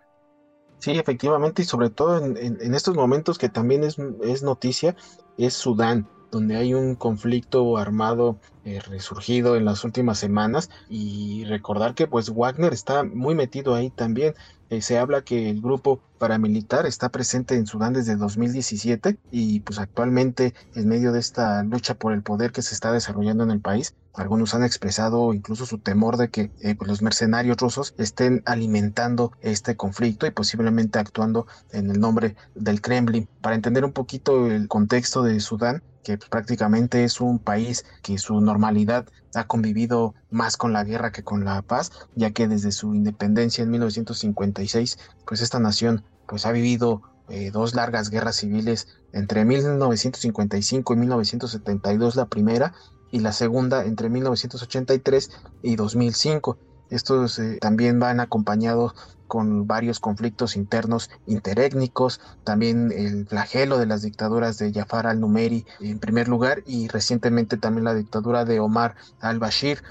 Sí, 0.80 0.92
efectivamente, 0.92 1.64
y 1.64 1.66
sobre 1.66 1.90
todo 1.90 2.26
en, 2.26 2.74
estos 2.74 2.96
momentos 2.96 3.38
que 3.38 3.50
también 3.50 3.84
es, 3.84 3.98
es 4.24 4.44
noticia, 4.44 4.96
es 5.38 5.56
Sudán 5.56 6.08
donde 6.34 6.56
hay 6.58 6.74
un 6.74 6.96
conflicto 6.96 7.78
armado 7.78 8.38
eh, 8.66 8.80
resurgido 8.80 9.56
en 9.56 9.66
las 9.66 9.84
últimas 9.84 10.18
semanas 10.18 10.72
y 10.90 11.46
recordar 11.46 11.94
que 11.94 12.08
pues 12.08 12.32
Wagner 12.34 12.74
está 12.74 13.04
muy 13.04 13.36
metido 13.36 13.76
ahí 13.76 13.92
también. 13.92 14.34
Eh, 14.72 14.82
se 14.82 14.98
habla 14.98 15.22
que 15.22 15.52
el 15.52 15.62
grupo 15.62 16.02
paramilitar 16.18 16.88
está 16.88 17.10
presente 17.10 17.56
en 17.56 17.68
Sudán 17.68 17.94
desde 17.94 18.16
2017 18.16 19.18
y 19.30 19.60
pues 19.60 19.78
actualmente 19.78 20.56
en 20.74 20.88
medio 20.88 21.12
de 21.12 21.20
esta 21.20 21.62
lucha 21.64 21.94
por 21.94 22.14
el 22.14 22.24
poder 22.24 22.52
que 22.52 22.64
se 22.64 22.74
está 22.74 22.92
desarrollando 22.92 23.44
en 23.44 23.52
el 23.52 23.60
país, 23.60 23.94
algunos 24.14 24.56
han 24.56 24.64
expresado 24.64 25.34
incluso 25.34 25.68
su 25.68 25.78
temor 25.78 26.18
de 26.18 26.30
que 26.30 26.52
eh, 26.62 26.74
pues, 26.76 26.88
los 26.88 27.02
mercenarios 27.04 27.58
rusos 27.58 27.94
estén 27.98 28.42
alimentando 28.46 29.34
este 29.42 29.76
conflicto 29.76 30.26
y 30.26 30.32
posiblemente 30.32 30.98
actuando 30.98 31.46
en 31.72 31.92
el 31.92 32.00
nombre 32.00 32.36
del 32.56 32.82
Kremlin. 32.82 33.28
Para 33.42 33.56
entender 33.56 33.86
un 33.86 33.92
poquito 33.92 34.48
el 34.48 34.68
contexto 34.68 35.22
de 35.22 35.40
Sudán, 35.40 35.84
que 36.04 36.18
prácticamente 36.18 37.04
es 37.04 37.22
un 37.22 37.40
país 37.40 37.86
que 38.02 38.18
su 38.18 38.40
normalidad 38.42 39.08
ha 39.34 39.48
convivido 39.48 40.14
más 40.30 40.58
con 40.58 40.74
la 40.74 40.84
guerra 40.84 41.12
que 41.12 41.24
con 41.24 41.46
la 41.46 41.62
paz, 41.62 41.92
ya 42.16 42.32
que 42.32 42.48
desde 42.48 42.72
su 42.72 42.94
independencia 42.94 43.64
en 43.64 43.72
1956, 43.72 44.98
pues 45.26 45.42
esta 45.42 45.60
nación 45.60 46.04
pues 46.28 46.46
ha 46.46 46.52
vivido 46.52 47.02
eh, 47.30 47.52
dos 47.52 47.74
largas 47.74 48.10
guerras 48.10 48.36
civiles 48.36 48.88
entre 49.14 49.46
1955 49.46 50.94
y 50.94 50.98
1972 50.98 52.16
la 52.16 52.26
primera 52.26 52.74
y 53.12 53.20
la 53.20 53.32
segunda 53.32 53.86
entre 53.86 54.10
1983 54.10 55.32
y 55.62 55.76
2005. 55.76 56.58
Estos 56.90 57.40
eh, 57.40 57.58
también 57.60 58.00
van 58.00 58.20
acompañados 58.20 58.94
con 59.28 59.66
varios 59.66 60.00
conflictos 60.00 60.56
internos 60.56 61.10
interétnicos, 61.26 62.22
también 62.44 62.92
el 62.92 63.26
flagelo 63.26 63.80
de 63.80 63.88
las 63.88 64.04
dictaduras 64.04 64.60
de 64.60 64.72
Jafar 64.72 65.08
al-Numeri 65.08 65.66
en 65.80 65.98
primer 65.98 66.28
lugar 66.28 66.62
y 66.68 66.88
recientemente 66.88 67.58
también 67.58 67.86
la 67.86 67.96
dictadura 67.96 68.46
de 68.46 68.60
Omar 68.60 68.96
al-Bashir. 69.22 69.82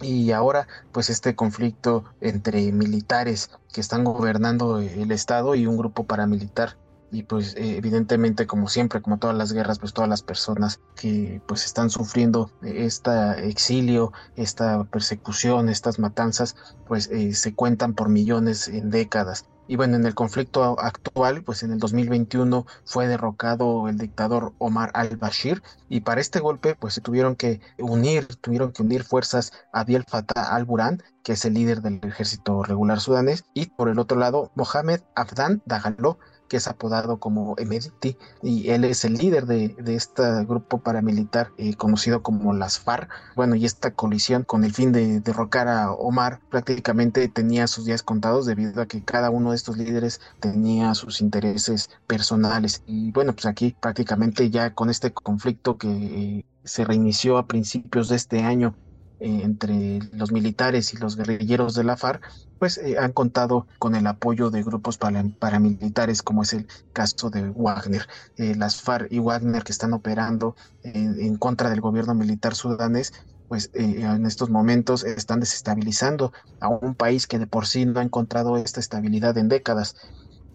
Y 0.00 0.32
ahora 0.32 0.66
pues 0.90 1.10
este 1.10 1.36
conflicto 1.36 2.04
entre 2.20 2.72
militares 2.72 3.50
que 3.72 3.80
están 3.80 4.04
gobernando 4.04 4.78
el 4.80 5.12
estado 5.12 5.54
y 5.54 5.66
un 5.66 5.76
grupo 5.76 6.04
paramilitar 6.04 6.76
y 7.12 7.24
pues 7.24 7.54
eh, 7.56 7.76
evidentemente 7.76 8.46
como 8.46 8.68
siempre 8.68 9.02
como 9.02 9.18
todas 9.18 9.36
las 9.36 9.52
guerras 9.52 9.78
pues 9.78 9.92
todas 9.92 10.08
las 10.08 10.22
personas 10.22 10.80
que 10.96 11.42
pues 11.46 11.66
están 11.66 11.90
sufriendo 11.90 12.50
este 12.62 13.10
exilio 13.46 14.12
esta 14.34 14.84
persecución 14.84 15.68
estas 15.68 15.98
matanzas 15.98 16.56
pues 16.86 17.08
eh, 17.10 17.34
se 17.34 17.54
cuentan 17.54 17.94
por 17.94 18.08
millones 18.08 18.68
en 18.68 18.90
décadas. 18.90 19.46
Y 19.68 19.76
bueno, 19.76 19.96
en 19.96 20.04
el 20.04 20.14
conflicto 20.14 20.78
actual, 20.78 21.42
pues 21.44 21.62
en 21.62 21.72
el 21.72 21.78
2021 21.78 22.66
fue 22.84 23.06
derrocado 23.06 23.88
el 23.88 23.96
dictador 23.96 24.52
Omar 24.58 24.90
al-Bashir 24.92 25.62
y 25.88 26.00
para 26.00 26.20
este 26.20 26.40
golpe 26.40 26.74
pues 26.74 26.94
se 26.94 27.00
tuvieron 27.00 27.36
que 27.36 27.60
unir, 27.78 28.26
tuvieron 28.42 28.72
que 28.72 28.82
unir 28.82 29.04
fuerzas 29.04 29.52
a 29.72 29.80
Abdel 29.80 30.04
Fattah 30.06 30.54
al-Burhan, 30.54 31.02
que 31.22 31.32
es 31.32 31.44
el 31.44 31.54
líder 31.54 31.80
del 31.80 32.00
ejército 32.02 32.62
regular 32.64 33.00
sudanés, 33.00 33.44
y 33.54 33.66
por 33.66 33.88
el 33.88 33.98
otro 33.98 34.18
lado 34.18 34.50
Mohamed 34.56 35.00
Afdan 35.14 35.62
Dagalo, 35.64 36.18
que 36.52 36.58
es 36.58 36.68
apodado 36.68 37.16
como 37.16 37.54
Emediti, 37.56 38.18
y 38.42 38.68
él 38.68 38.84
es 38.84 39.06
el 39.06 39.14
líder 39.14 39.46
de, 39.46 39.74
este 39.86 40.44
grupo 40.44 40.76
paramilitar 40.76 41.50
eh, 41.56 41.72
conocido 41.76 42.22
como 42.22 42.52
las 42.52 42.78
FARC. 42.78 43.08
Bueno, 43.34 43.54
y 43.54 43.64
esta 43.64 43.92
colisión 43.92 44.42
con 44.42 44.62
el 44.62 44.74
fin 44.74 44.92
de 44.92 45.20
derrocar 45.20 45.66
a 45.68 45.92
Omar 45.92 46.40
prácticamente 46.50 47.26
tenía 47.28 47.66
sus 47.68 47.86
días 47.86 48.02
contados 48.02 48.44
debido 48.44 48.82
a 48.82 48.86
que 48.86 49.02
cada 49.02 49.30
uno 49.30 49.52
de 49.52 49.56
estos 49.56 49.78
líderes 49.78 50.20
tenía 50.40 50.94
sus 50.94 51.22
intereses 51.22 51.88
personales. 52.06 52.82
Y 52.86 53.12
bueno, 53.12 53.32
pues 53.32 53.46
aquí 53.46 53.74
prácticamente 53.80 54.50
ya 54.50 54.74
con 54.74 54.90
este 54.90 55.10
conflicto 55.10 55.78
que 55.78 55.88
eh, 55.88 56.44
se 56.64 56.84
reinició 56.84 57.38
a 57.38 57.46
principios 57.46 58.10
de 58.10 58.16
este 58.16 58.42
año 58.42 58.74
eh, 59.24 59.42
entre 59.44 60.00
los 60.12 60.32
militares 60.32 60.92
y 60.92 60.96
los 60.96 61.14
guerrilleros 61.14 61.76
de 61.76 61.84
la 61.84 61.96
FARC, 61.96 62.28
pues 62.58 62.76
eh, 62.78 62.96
han 62.98 63.12
contado 63.12 63.68
con 63.78 63.94
el 63.94 64.08
apoyo 64.08 64.50
de 64.50 64.64
grupos 64.64 64.98
paramilitares, 64.98 66.24
como 66.24 66.42
es 66.42 66.52
el 66.54 66.66
caso 66.92 67.30
de 67.30 67.48
Wagner. 67.50 68.08
Eh, 68.36 68.56
las 68.56 68.82
FARC 68.82 69.12
y 69.12 69.20
Wagner 69.20 69.62
que 69.62 69.70
están 69.70 69.92
operando 69.92 70.56
en, 70.82 71.36
contra 71.36 71.70
del 71.70 71.80
gobierno 71.80 72.16
militar 72.16 72.56
sudanés, 72.56 73.12
pues 73.46 73.70
en 73.74 74.26
estos 74.26 74.50
momentos 74.50 75.04
están 75.04 75.38
desestabilizando 75.38 76.32
a 76.58 76.68
un 76.68 76.96
país 76.96 77.28
que 77.28 77.38
de 77.38 77.46
por 77.46 77.68
sí 77.68 77.86
no 77.86 78.00
ha 78.00 78.02
encontrado 78.02 78.56
esta 78.56 78.80
estabilidad 78.80 79.38
en 79.38 79.48
décadas. 79.48 79.94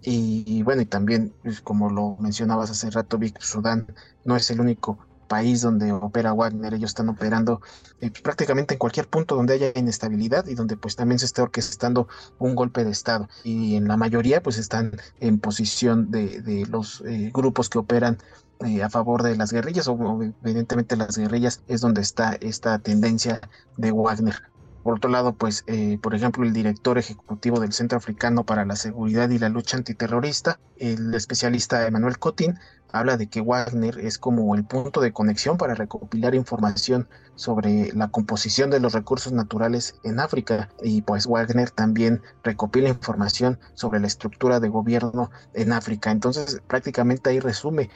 Y, 0.02 0.62
bueno, 0.64 0.82
y 0.82 0.86
también, 0.86 1.34
pues, 1.42 1.62
como 1.62 1.90
lo 1.90 2.18
mencionabas 2.20 2.70
hace 2.70 2.90
rato, 2.90 3.18
Vic, 3.18 3.40
Sudán 3.40 3.88
no 4.26 4.36
es 4.36 4.52
el 4.52 4.60
único 4.60 5.07
país 5.28 5.62
donde 5.62 5.92
opera 5.92 6.34
Wagner, 6.34 6.74
ellos 6.74 6.92
están 6.92 7.10
operando 7.10 7.62
eh, 8.02 8.10
prácticamente 8.10 8.74
en 8.74 8.80
cualquier 8.80 9.08
punto 9.08 9.36
donde 9.36 9.54
haya 9.54 9.72
inestabilidad 9.76 10.48
y 10.48 10.56
donde 10.56 10.78
pues 10.78 10.96
también 10.96 11.20
se 11.20 11.26
esté 11.26 11.42
orquestando 11.42 12.08
un 12.40 12.56
golpe 12.56 12.84
de 12.84 12.92
Estado. 12.92 13.28
Y 13.44 13.76
en 13.76 13.88
la 13.88 13.98
mayoría 13.98 14.42
pues 14.42 14.58
están 14.58 14.92
en 15.20 15.40
posición 15.40 16.10
de, 16.12 16.66
los 16.70 17.04
eh, 17.06 17.32
grupos 17.34 17.70
que 17.70 17.78
operan 17.78 18.18
eh, 18.66 18.82
a 18.82 18.90
favor 18.90 19.22
de 19.22 19.36
las 19.36 19.52
guerrillas, 19.54 19.88
o 19.88 20.24
evidentemente 20.44 20.96
las 20.96 21.18
guerrillas 21.18 21.62
es 21.68 21.82
donde 21.82 22.02
está 22.02 22.38
esta 22.42 22.80
tendencia 22.80 23.40
de 23.78 23.92
Wagner. 23.92 24.42
Por 24.82 24.96
otro 24.96 25.10
lado, 25.10 25.34
pues, 25.34 25.66
por 26.02 26.16
ejemplo, 26.16 26.46
el 26.46 26.54
director 26.54 26.98
ejecutivo 26.98 27.60
del 27.60 27.74
Centro 27.74 27.98
Africano 27.98 28.46
para 28.46 28.64
la 28.64 28.78
Seguridad 28.78 29.30
y 29.30 29.38
la 29.38 29.50
Lucha 29.50 29.76
Antiterrorista, 29.76 30.62
el 30.78 31.14
especialista 31.14 31.86
Emanuel 31.86 32.20
Cotín, 32.20 32.58
habla 32.92 33.18
de 33.18 33.28
que 33.28 33.42
Wagner 33.42 34.00
es 34.00 34.18
como 34.18 34.56
el 34.56 34.66
punto 34.66 35.02
de 35.02 35.14
conexión 35.14 35.58
para 35.58 35.76
recopilar 35.76 36.36
información 36.36 37.08
sobre 37.36 37.92
la 37.94 38.08
composición 38.08 38.70
de 38.70 38.80
los 38.80 38.94
recursos 38.94 39.32
naturales 39.32 39.96
en 40.04 40.20
África 40.20 40.70
y 40.82 41.02
pues 41.02 41.28
Wagner 41.28 41.70
también 41.70 42.22
recopila 42.44 42.90
información 42.90 43.60
sobre 43.74 44.00
la 44.00 44.08
estructura 44.08 44.60
de 44.60 44.70
gobierno 44.70 45.30
en 45.54 45.72
África. 45.72 46.12
Entonces 46.12 46.62
prácticamente 46.68 47.30
ahí 47.30 47.40
resume 47.40 47.90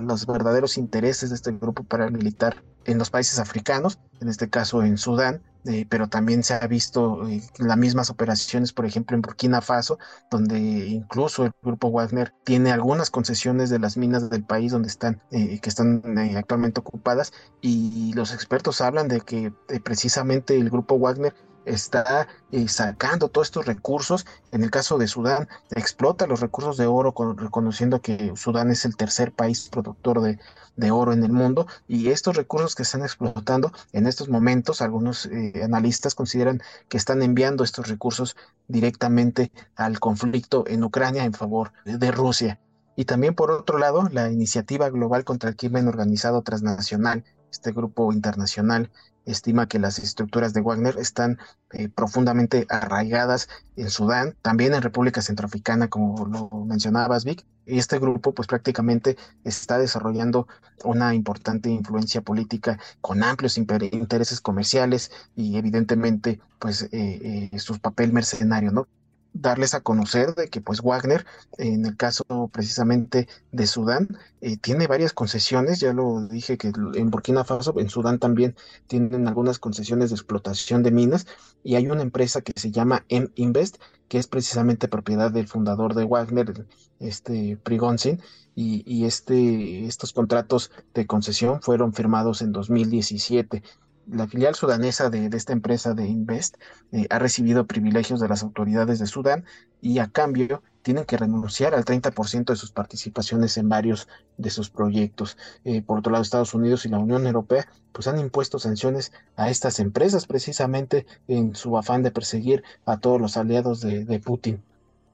los 0.00 0.26
verdaderos 0.26 0.78
intereses 0.78 1.30
de 1.30 1.36
este 1.36 1.52
grupo 1.52 1.84
paramilitar 1.84 2.62
en 2.84 2.98
los 2.98 3.10
países 3.10 3.38
africanos, 3.38 3.98
en 4.20 4.28
este 4.28 4.50
caso 4.50 4.82
en 4.82 4.98
Sudán, 4.98 5.42
eh, 5.66 5.86
pero 5.88 6.08
también 6.08 6.42
se 6.42 6.54
ha 6.54 6.66
visto 6.66 7.26
eh, 7.28 7.42
las 7.58 7.76
mismas 7.76 8.10
operaciones, 8.10 8.72
por 8.72 8.84
ejemplo, 8.84 9.14
en 9.14 9.22
Burkina 9.22 9.60
Faso, 9.60 9.98
donde 10.30 10.58
incluso 10.58 11.44
el 11.46 11.52
grupo 11.62 11.90
Wagner 11.90 12.34
tiene 12.44 12.70
algunas 12.70 13.10
concesiones 13.10 13.70
de 13.70 13.78
las 13.78 13.96
minas 13.96 14.28
del 14.28 14.44
país 14.44 14.72
donde 14.72 14.88
están, 14.88 15.22
eh, 15.30 15.60
que 15.60 15.68
están 15.68 16.02
actualmente 16.36 16.80
ocupadas, 16.80 17.32
y 17.62 18.12
los 18.14 18.32
expertos 18.34 18.80
hablan 18.80 19.08
de 19.08 19.20
que 19.22 19.52
precisamente 19.82 20.56
el 20.56 20.68
grupo 20.70 20.98
Wagner 20.98 21.34
está 21.66 22.28
eh, 22.52 22.68
sacando 22.68 23.28
todos 23.28 23.48
estos 23.48 23.66
recursos. 23.66 24.26
En 24.52 24.62
el 24.62 24.70
caso 24.70 24.98
de 24.98 25.08
Sudán, 25.08 25.48
explota 25.70 26.26
los 26.26 26.40
recursos 26.40 26.76
de 26.76 26.86
oro, 26.86 27.14
reconociendo 27.36 28.00
que 28.00 28.32
Sudán 28.36 28.70
es 28.70 28.84
el 28.84 28.96
tercer 28.96 29.32
país 29.32 29.68
productor 29.70 30.20
de, 30.22 30.90
oro 30.90 31.12
en 31.12 31.24
el 31.24 31.32
mundo. 31.32 31.66
Y 31.88 32.08
estos 32.08 32.36
recursos 32.36 32.74
que 32.74 32.82
están 32.82 33.02
explotando 33.02 33.72
en 33.92 34.06
estos 34.06 34.28
momentos, 34.28 34.82
algunos 34.82 35.26
eh, 35.26 35.62
analistas 35.62 36.14
consideran 36.14 36.62
que 36.88 36.96
están 36.96 37.22
enviando 37.22 37.64
estos 37.64 37.88
recursos 37.88 38.36
directamente 38.68 39.52
al 39.76 40.00
conflicto 40.00 40.64
en 40.66 40.84
Ucrania 40.84 41.24
en 41.24 41.32
favor 41.32 41.72
de 41.84 42.10
Rusia. 42.10 42.58
Y 42.96 43.06
también, 43.06 43.34
por 43.34 43.50
otro 43.50 43.78
lado, 43.78 44.08
la 44.12 44.30
iniciativa 44.30 44.88
global 44.88 45.24
contra 45.24 45.50
el 45.50 45.56
crimen 45.56 45.88
organizado 45.88 46.42
transnacional, 46.42 47.24
este 47.54 47.72
grupo 47.72 48.12
internacional 48.12 48.90
estima 49.26 49.68
que 49.68 49.78
las 49.78 49.98
estructuras 49.98 50.52
de 50.52 50.60
Wagner 50.60 50.98
están 50.98 51.38
eh, 51.70 51.88
profundamente 51.88 52.66
arraigadas 52.68 53.48
en 53.76 53.88
Sudán, 53.90 54.36
también 54.42 54.74
en 54.74 54.82
República 54.82 55.22
Centroafricana, 55.22 55.88
como 55.88 56.26
lo 56.26 56.64
mencionabas, 56.66 57.24
Vic. 57.24 57.46
Y 57.64 57.78
este 57.78 57.98
grupo, 57.98 58.34
pues 58.34 58.48
prácticamente 58.48 59.16
está 59.44 59.78
desarrollando 59.78 60.46
una 60.84 61.14
importante 61.14 61.70
influencia 61.70 62.20
política 62.20 62.78
con 63.00 63.22
amplios 63.22 63.56
intereses 63.56 64.40
comerciales 64.40 65.10
y 65.34 65.56
evidentemente, 65.56 66.40
pues, 66.58 66.82
eh, 66.82 67.50
eh, 67.52 67.58
su 67.58 67.78
papel 67.78 68.12
mercenario, 68.12 68.72
¿no? 68.72 68.86
Darles 69.34 69.74
a 69.74 69.80
conocer 69.80 70.34
de 70.34 70.48
que 70.48 70.60
pues 70.60 70.80
Wagner, 70.80 71.26
en 71.58 71.84
el 71.84 71.96
caso 71.96 72.24
precisamente 72.52 73.28
de 73.52 73.66
Sudán, 73.66 74.16
eh, 74.40 74.56
tiene 74.56 74.86
varias 74.86 75.12
concesiones, 75.12 75.80
ya 75.80 75.92
lo 75.92 76.26
dije 76.28 76.56
que 76.56 76.72
en 76.94 77.10
Burkina 77.10 77.44
Faso, 77.44 77.74
en 77.78 77.90
Sudán 77.90 78.18
también 78.18 78.56
tienen 78.86 79.28
algunas 79.28 79.58
concesiones 79.58 80.10
de 80.10 80.16
explotación 80.16 80.82
de 80.82 80.92
minas 80.92 81.26
y 81.62 81.74
hay 81.74 81.88
una 81.88 82.02
empresa 82.02 82.40
que 82.40 82.52
se 82.58 82.70
llama 82.70 83.04
M 83.08 83.28
Invest, 83.34 83.76
que 84.08 84.18
es 84.18 84.28
precisamente 84.28 84.88
propiedad 84.88 85.32
del 85.32 85.48
fundador 85.48 85.94
de 85.94 86.04
Wagner, 86.04 86.66
este 87.00 87.56
Prigonsin, 87.56 88.22
y, 88.54 88.84
y 88.86 89.04
este, 89.04 89.84
estos 89.86 90.12
contratos 90.12 90.70
de 90.94 91.06
concesión 91.06 91.60
fueron 91.60 91.92
firmados 91.92 92.40
en 92.40 92.52
2017 92.52 93.64
la 94.06 94.26
filial 94.26 94.54
sudanesa 94.54 95.10
de, 95.10 95.26
esta 95.32 95.52
empresa 95.52 95.94
de 95.94 96.06
Invest 96.06 96.56
eh, 96.92 97.06
ha 97.10 97.18
recibido 97.18 97.66
privilegios 97.66 98.20
de 98.20 98.28
las 98.28 98.42
autoridades 98.42 98.98
de 98.98 99.06
Sudán 99.06 99.44
y 99.80 99.98
a 99.98 100.08
cambio 100.08 100.62
tienen 100.82 101.04
que 101.04 101.16
renunciar 101.16 101.74
al 101.74 101.84
30% 101.84 102.44
de 102.44 102.56
sus 102.56 102.70
participaciones 102.70 103.56
en 103.56 103.68
varios 103.68 104.08
de 104.36 104.50
sus 104.50 104.70
proyectos. 104.70 105.36
Eh, 105.64 105.82
por 105.82 105.98
otro 105.98 106.12
lado, 106.12 106.22
Estados 106.22 106.54
Unidos 106.54 106.84
y 106.84 106.88
la 106.88 106.98
Unión 106.98 107.26
Europea 107.26 107.66
pues 107.92 108.06
han 108.08 108.18
impuesto 108.18 108.58
sanciones 108.58 109.12
a 109.36 109.50
estas 109.50 109.78
empresas 109.78 110.26
precisamente 110.26 111.06
en 111.28 111.54
su 111.54 111.78
afán 111.78 112.02
de 112.02 112.10
perseguir 112.10 112.62
a 112.84 112.98
todos 112.98 113.20
los 113.20 113.36
aliados 113.36 113.80
de 113.80 114.20
Putin. 114.24 114.62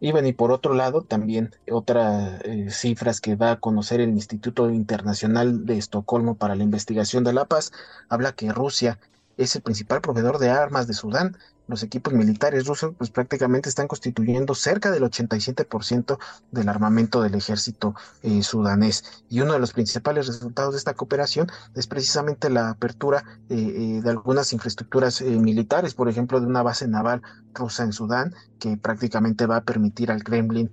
Y 0.01 0.17
y 0.17 0.33
por 0.33 0.51
otro 0.51 0.73
lado, 0.75 1.03
también 1.03 1.55
otras 1.71 2.41
eh, 2.45 2.71
cifras 2.71 3.21
que 3.21 3.37
va 3.37 3.53
a 3.53 3.61
conocer 3.61 4.01
el 4.01 4.11
Instituto 4.11 4.71
Internacional 4.71 5.67
de 5.67 5.77
Estocolmo 5.77 6.37
para 6.37 6.55
la 6.55 6.65
Investigación 6.65 7.23
de 7.23 7.35
la 7.35 7.45
Paz, 7.45 7.71
habla 8.09 8.33
que 8.33 8.51
Rusia 8.51 8.99
es 9.37 9.55
el 9.57 9.63
principal 9.63 10.01
proveedor 10.01 10.39
de 10.39 10.49
armas 10.49 10.87
de 10.87 10.95
Sudán 10.95 11.37
los 11.71 11.83
equipos 11.83 12.13
militares 12.13 12.67
rusos 12.67 12.93
pues 12.99 13.11
prácticamente 13.11 13.69
están 13.69 13.89
constituyendo 13.89 14.55
cerca 14.55 14.91
del 14.91 15.05
87% 15.05 16.19
del 16.51 16.69
armamento 16.69 17.23
del 17.23 17.35
ejército 17.35 17.95
eh, 18.23 18.43
sudanés. 18.43 19.25
Y 19.31 19.41
uno 19.41 19.55
de 19.55 19.61
los 19.61 19.73
principales 19.73 20.27
resultados 20.27 20.75
de 20.75 20.79
esta 20.79 20.95
cooperación 20.95 21.47
es 21.75 21.87
precisamente 21.87 22.51
la 22.51 22.71
apertura 22.71 23.25
eh, 23.49 23.55
eh, 23.57 24.01
de 24.03 24.11
algunas 24.11 24.53
infraestructuras 24.53 25.23
militares, 25.23 25.95
por 25.95 26.09
ejemplo, 26.09 26.41
de 26.41 26.47
una 26.47 26.63
base 26.63 26.89
naval 26.89 27.23
rusa 27.55 27.85
en 27.85 27.93
Sudán, 27.93 28.35
que 28.59 28.77
prácticamente 28.77 29.47
va 29.47 29.57
a 29.57 29.65
permitir 29.65 30.11
al 30.11 30.23
Kremlin 30.23 30.71